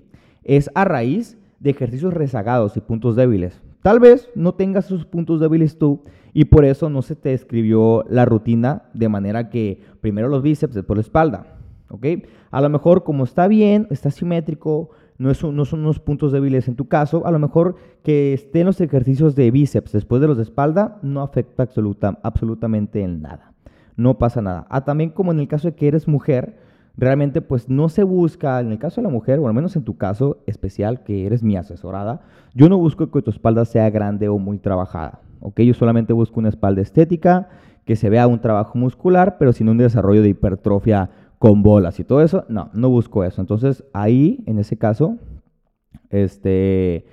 es 0.42 0.70
a 0.75 0.85
raíz 0.85 1.38
de 1.61 1.70
ejercicios 1.70 2.14
rezagados 2.14 2.77
y 2.77 2.81
puntos 2.81 3.16
débiles. 3.16 3.61
Tal 3.83 3.99
vez 3.99 4.29
no 4.35 4.55
tengas 4.55 4.87
esos 4.87 5.07
puntos 5.07 5.40
débiles 5.40 5.79
tú 5.79 6.03
y 6.35 6.46
por 6.46 6.64
eso 6.64 6.90
no 6.90 7.03
se 7.03 7.16
te 7.16 7.33
escribió 7.33 8.05
la 8.09 8.25
rutina 8.25 8.85
de 8.92 9.09
manera 9.09 9.49
que 9.49 9.81
primero 10.01 10.29
los 10.29 10.42
bíceps, 10.42 10.75
después 10.75 10.96
la 10.96 11.03
espalda. 11.03 11.46
¿Ok? 11.88 12.07
A 12.51 12.61
lo 12.61 12.68
mejor 12.68 13.05
como 13.05 13.25
está 13.25 13.49
bien, 13.49 13.87
está 13.90 14.11
simétrico, 14.11 14.90
no, 15.18 15.31
es 15.31 15.42
no 15.42 15.64
son 15.64 15.81
unos 15.81 15.99
puntos 15.99 16.33
débiles 16.33 16.68
en 16.68 16.77
tu 16.77 16.88
caso, 16.88 17.27
a 17.27 17.31
lo 17.31 17.38
mejor 17.38 17.77
que 18.03 18.33
estén 18.33 18.66
los 18.66 18.81
ejercicios 18.81 19.35
de 19.35 19.51
bíceps 19.51 19.92
después 19.92 20.20
de 20.20 20.29
los 20.29 20.37
de 20.37 20.44
espalda 20.44 20.99
no 21.03 21.23
afecta 21.23 21.62
absoluta, 21.64 22.18
absolutamente 22.23 23.03
en 23.03 23.23
nada. 23.23 23.49
No 24.00 24.16
pasa 24.16 24.40
nada. 24.40 24.66
Ah, 24.70 24.82
también 24.82 25.10
como 25.10 25.30
en 25.30 25.40
el 25.40 25.46
caso 25.46 25.68
de 25.68 25.74
que 25.74 25.86
eres 25.86 26.08
mujer, 26.08 26.56
realmente 26.96 27.42
pues 27.42 27.68
no 27.68 27.90
se 27.90 28.02
busca, 28.02 28.58
en 28.58 28.72
el 28.72 28.78
caso 28.78 29.02
de 29.02 29.06
la 29.06 29.12
mujer, 29.12 29.38
o 29.38 29.46
al 29.46 29.52
menos 29.52 29.76
en 29.76 29.84
tu 29.84 29.98
caso 29.98 30.38
especial, 30.46 31.02
que 31.02 31.26
eres 31.26 31.42
mi 31.42 31.54
asesorada, 31.54 32.22
yo 32.54 32.70
no 32.70 32.78
busco 32.78 33.10
que 33.10 33.20
tu 33.20 33.30
espalda 33.30 33.66
sea 33.66 33.90
grande 33.90 34.30
o 34.30 34.38
muy 34.38 34.56
trabajada, 34.56 35.20
¿ok? 35.40 35.60
Yo 35.60 35.74
solamente 35.74 36.14
busco 36.14 36.40
una 36.40 36.48
espalda 36.48 36.80
estética, 36.80 37.50
que 37.84 37.94
se 37.94 38.08
vea 38.08 38.26
un 38.26 38.40
trabajo 38.40 38.78
muscular, 38.78 39.36
pero 39.38 39.52
sin 39.52 39.68
un 39.68 39.76
desarrollo 39.76 40.22
de 40.22 40.30
hipertrofia 40.30 41.10
con 41.38 41.62
bolas 41.62 42.00
y 42.00 42.04
todo 42.04 42.22
eso, 42.22 42.46
no, 42.48 42.70
no 42.72 42.88
busco 42.88 43.22
eso. 43.22 43.42
Entonces 43.42 43.84
ahí, 43.92 44.42
en 44.46 44.58
ese 44.58 44.78
caso, 44.78 45.18
este, 46.08 47.04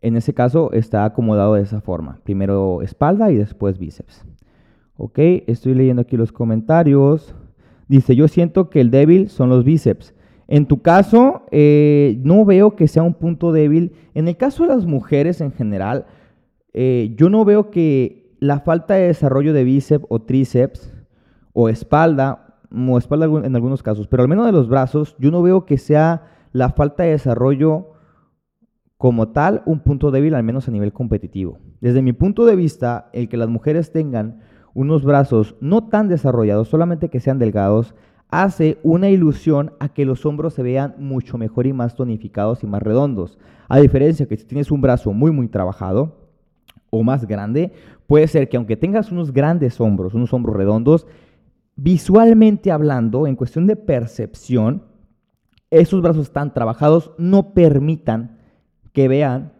en 0.00 0.14
ese 0.14 0.34
caso 0.34 0.70
está 0.72 1.04
acomodado 1.04 1.54
de 1.54 1.62
esa 1.62 1.80
forma. 1.80 2.20
Primero 2.22 2.80
espalda 2.80 3.32
y 3.32 3.36
después 3.36 3.80
bíceps. 3.80 4.24
Ok, 4.96 5.18
estoy 5.46 5.74
leyendo 5.74 6.02
aquí 6.02 6.16
los 6.16 6.32
comentarios. 6.32 7.34
Dice, 7.88 8.14
yo 8.14 8.28
siento 8.28 8.70
que 8.70 8.80
el 8.80 8.90
débil 8.90 9.28
son 9.28 9.48
los 9.48 9.64
bíceps. 9.64 10.14
En 10.48 10.66
tu 10.66 10.82
caso, 10.82 11.46
eh, 11.50 12.20
no 12.22 12.44
veo 12.44 12.76
que 12.76 12.88
sea 12.88 13.02
un 13.02 13.14
punto 13.14 13.52
débil. 13.52 13.92
En 14.14 14.28
el 14.28 14.36
caso 14.36 14.64
de 14.64 14.68
las 14.68 14.84
mujeres 14.84 15.40
en 15.40 15.52
general, 15.52 16.06
eh, 16.74 17.14
yo 17.16 17.30
no 17.30 17.44
veo 17.44 17.70
que 17.70 18.34
la 18.38 18.60
falta 18.60 18.94
de 18.94 19.06
desarrollo 19.06 19.52
de 19.52 19.64
bíceps 19.64 20.04
o 20.08 20.20
tríceps 20.22 20.92
o 21.52 21.68
espalda, 21.68 22.58
o 22.70 22.98
espalda 22.98 23.26
en 23.26 23.54
algunos 23.54 23.82
casos, 23.82 24.08
pero 24.08 24.22
al 24.22 24.28
menos 24.28 24.46
de 24.46 24.52
los 24.52 24.68
brazos, 24.68 25.16
yo 25.18 25.30
no 25.30 25.42
veo 25.42 25.66
que 25.66 25.78
sea 25.78 26.24
la 26.52 26.70
falta 26.70 27.02
de 27.02 27.10
desarrollo 27.10 27.92
como 28.96 29.28
tal 29.28 29.62
un 29.66 29.80
punto 29.80 30.10
débil, 30.10 30.34
al 30.34 30.42
menos 30.42 30.68
a 30.68 30.70
nivel 30.70 30.92
competitivo. 30.92 31.58
Desde 31.80 32.02
mi 32.02 32.12
punto 32.12 32.46
de 32.46 32.56
vista, 32.56 33.10
el 33.12 33.28
que 33.28 33.36
las 33.36 33.48
mujeres 33.48 33.90
tengan 33.90 34.40
unos 34.74 35.04
brazos 35.04 35.54
no 35.60 35.88
tan 35.88 36.08
desarrollados, 36.08 36.68
solamente 36.68 37.08
que 37.08 37.20
sean 37.20 37.38
delgados, 37.38 37.94
hace 38.30 38.78
una 38.82 39.10
ilusión 39.10 39.72
a 39.78 39.90
que 39.90 40.06
los 40.06 40.24
hombros 40.24 40.54
se 40.54 40.62
vean 40.62 40.94
mucho 40.98 41.36
mejor 41.36 41.66
y 41.66 41.72
más 41.72 41.94
tonificados 41.94 42.62
y 42.62 42.66
más 42.66 42.82
redondos. 42.82 43.38
A 43.68 43.78
diferencia 43.78 44.26
que 44.26 44.36
si 44.36 44.46
tienes 44.46 44.70
un 44.70 44.80
brazo 44.80 45.12
muy 45.12 45.30
muy 45.30 45.48
trabajado 45.48 46.16
o 46.88 47.02
más 47.02 47.26
grande, 47.26 47.72
puede 48.06 48.26
ser 48.26 48.48
que 48.48 48.56
aunque 48.56 48.76
tengas 48.76 49.12
unos 49.12 49.32
grandes 49.32 49.80
hombros, 49.80 50.14
unos 50.14 50.32
hombros 50.32 50.56
redondos, 50.56 51.06
visualmente 51.76 52.70
hablando, 52.70 53.26
en 53.26 53.36
cuestión 53.36 53.66
de 53.66 53.76
percepción, 53.76 54.84
esos 55.70 56.00
brazos 56.02 56.32
tan 56.32 56.54
trabajados 56.54 57.12
no 57.18 57.52
permitan 57.52 58.38
que 58.92 59.08
vean, 59.08 59.52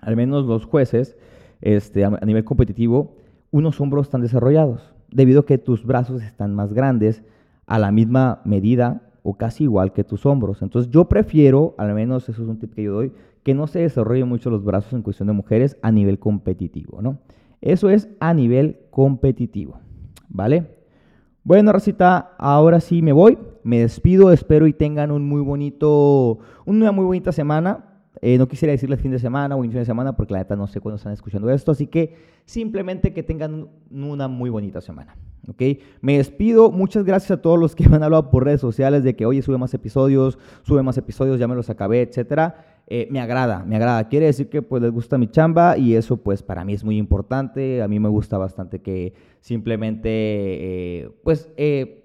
al 0.00 0.16
menos 0.16 0.46
los 0.46 0.64
jueces, 0.64 1.16
este, 1.60 2.04
a 2.04 2.10
nivel 2.24 2.44
competitivo, 2.44 3.17
unos 3.50 3.80
hombros 3.80 4.10
tan 4.10 4.20
desarrollados, 4.20 4.94
debido 5.10 5.40
a 5.40 5.46
que 5.46 5.58
tus 5.58 5.84
brazos 5.84 6.22
están 6.22 6.54
más 6.54 6.72
grandes 6.72 7.22
a 7.66 7.78
la 7.78 7.92
misma 7.92 8.40
medida 8.44 9.02
o 9.22 9.34
casi 9.34 9.64
igual 9.64 9.92
que 9.92 10.04
tus 10.04 10.26
hombros. 10.26 10.62
Entonces 10.62 10.90
yo 10.90 11.06
prefiero, 11.06 11.74
al 11.78 11.94
menos 11.94 12.28
eso 12.28 12.42
es 12.42 12.48
un 12.48 12.58
tip 12.58 12.74
que 12.74 12.82
yo 12.84 12.94
doy, 12.94 13.12
que 13.42 13.54
no 13.54 13.66
se 13.66 13.80
desarrollen 13.80 14.28
mucho 14.28 14.50
los 14.50 14.64
brazos 14.64 14.92
en 14.92 15.02
cuestión 15.02 15.26
de 15.26 15.32
mujeres 15.32 15.76
a 15.82 15.92
nivel 15.92 16.18
competitivo, 16.18 17.00
¿no? 17.02 17.18
Eso 17.60 17.90
es 17.90 18.08
a 18.20 18.34
nivel 18.34 18.78
competitivo, 18.90 19.80
¿vale? 20.28 20.78
Bueno, 21.48 21.72
Racita, 21.72 22.34
ahora 22.36 22.78
sí 22.78 23.00
me 23.00 23.12
voy. 23.12 23.38
Me 23.62 23.80
despido, 23.80 24.32
espero 24.32 24.66
y 24.66 24.72
tengan 24.72 25.10
un 25.10 25.26
muy 25.26 25.40
bonito, 25.40 26.38
una 26.66 26.92
muy 26.92 27.06
bonita 27.06 27.32
semana. 27.32 27.87
Eh, 28.20 28.38
no 28.38 28.48
quisiera 28.48 28.72
decirles 28.72 29.00
fin 29.00 29.10
de 29.10 29.18
semana 29.18 29.56
o 29.56 29.64
inicio 29.64 29.80
de 29.80 29.86
semana 29.86 30.16
porque 30.16 30.32
la 30.32 30.40
neta 30.40 30.56
no 30.56 30.66
sé 30.66 30.80
cuándo 30.80 30.96
están 30.96 31.12
escuchando 31.12 31.50
esto, 31.50 31.72
así 31.72 31.86
que 31.86 32.16
simplemente 32.44 33.12
que 33.12 33.22
tengan 33.22 33.68
una 33.90 34.28
muy 34.28 34.50
bonita 34.50 34.80
semana. 34.80 35.16
¿ok? 35.48 35.62
Me 36.00 36.18
despido, 36.18 36.70
muchas 36.70 37.04
gracias 37.04 37.30
a 37.32 37.42
todos 37.42 37.58
los 37.58 37.74
que 37.74 37.88
me 37.88 37.96
han 37.96 38.02
hablado 38.02 38.30
por 38.30 38.44
redes 38.44 38.60
sociales 38.60 39.04
de 39.04 39.16
que, 39.16 39.26
oye, 39.26 39.42
sube 39.42 39.58
más 39.58 39.72
episodios, 39.74 40.38
sube 40.62 40.82
más 40.82 40.98
episodios, 40.98 41.38
ya 41.38 41.48
me 41.48 41.54
los 41.54 41.70
acabé, 41.70 42.02
etcétera. 42.02 42.64
Eh, 42.90 43.06
me 43.10 43.20
agrada, 43.20 43.64
me 43.64 43.76
agrada. 43.76 44.08
Quiere 44.08 44.26
decir 44.26 44.48
que 44.48 44.62
pues 44.62 44.82
les 44.82 44.90
gusta 44.90 45.18
mi 45.18 45.28
chamba 45.28 45.76
y 45.76 45.94
eso 45.94 46.16
pues 46.16 46.42
para 46.42 46.64
mí 46.64 46.72
es 46.72 46.84
muy 46.84 46.96
importante. 46.96 47.82
A 47.82 47.88
mí 47.88 48.00
me 48.00 48.08
gusta 48.08 48.38
bastante 48.38 48.80
que 48.80 49.12
simplemente 49.40 50.08
eh, 50.10 51.10
pues 51.22 51.50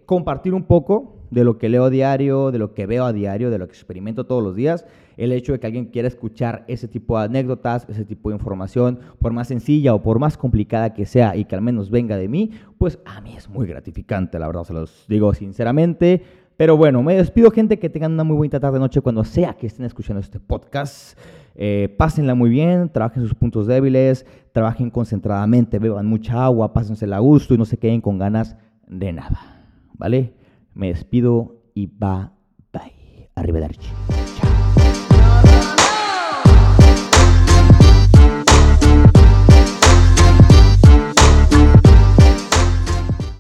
compartir 0.06 0.54
un 0.54 0.64
poco 0.64 1.23
de 1.34 1.44
lo 1.44 1.58
que 1.58 1.68
leo 1.68 1.86
a 1.86 1.90
diario, 1.90 2.52
de 2.52 2.60
lo 2.60 2.74
que 2.74 2.86
veo 2.86 3.06
a 3.06 3.14
diario, 3.14 3.50
de 3.50 3.58
lo 3.58 3.68
que 3.68 3.74
experimento 3.74 4.26
todos 4.26 4.44
los 4.44 4.56
días, 4.56 4.86
el 5.18 5.32
hecho 5.32 5.52
de 5.52 5.60
que 5.60 5.68
alguien 5.68 5.86
quiera 5.86 6.08
escuchar 6.08 6.64
ese 6.68 6.88
tipo 6.88 7.18
de 7.18 7.26
anécdotas, 7.26 7.88
ese 7.90 8.06
tipo 8.06 8.30
de 8.30 8.36
información, 8.36 9.00
por 9.20 9.34
más 9.34 9.48
sencilla 9.48 9.96
o 9.96 10.02
por 10.02 10.20
más 10.20 10.38
complicada 10.38 10.94
que 10.94 11.06
sea 11.06 11.36
y 11.36 11.46
que 11.46 11.56
al 11.56 11.62
menos 11.62 11.90
venga 11.90 12.18
de 12.18 12.28
mí, 12.28 12.52
pues 12.78 13.00
a 13.06 13.20
mí 13.22 13.36
es 13.36 13.50
muy 13.50 13.68
gratificante, 13.68 14.38
la 14.38 14.48
verdad, 14.48 14.64
se 14.64 14.74
los 14.74 15.06
digo 15.08 15.34
sinceramente. 15.34 16.22
Pero 16.56 16.78
bueno, 16.78 17.02
me 17.02 17.16
despido 17.16 17.50
gente, 17.50 17.80
que 17.80 17.90
tengan 17.90 18.14
una 18.14 18.24
muy 18.24 18.36
bonita 18.36 18.60
tarde 18.60 18.78
noche 18.78 19.02
cuando 19.02 19.24
sea 19.24 19.54
que 19.54 19.66
estén 19.66 19.86
escuchando 19.86 20.20
este 20.20 20.40
podcast. 20.40 21.18
Eh, 21.56 21.94
pásenla 21.98 22.36
muy 22.36 22.52
bien, 22.52 22.90
trabajen 22.90 23.24
sus 23.24 23.34
puntos 23.34 23.66
débiles, 23.66 24.26
trabajen 24.52 24.92
concentradamente, 24.92 25.80
beban 25.80 26.06
mucha 26.06 26.46
agua, 26.46 26.74
pásensela 26.74 27.18
a 27.18 27.20
gusto 27.20 27.56
y 27.56 27.58
no 27.58 27.66
se 27.66 27.78
queden 27.78 28.02
con 28.02 28.20
ganas 28.20 28.56
de 28.88 29.14
nada. 29.14 29.66
¿Vale? 29.96 30.43
Me 30.74 30.88
despido 30.88 31.62
y 31.74 31.88
va, 31.88 32.34
bye. 32.72 33.30
Arrivederci. 33.36 34.23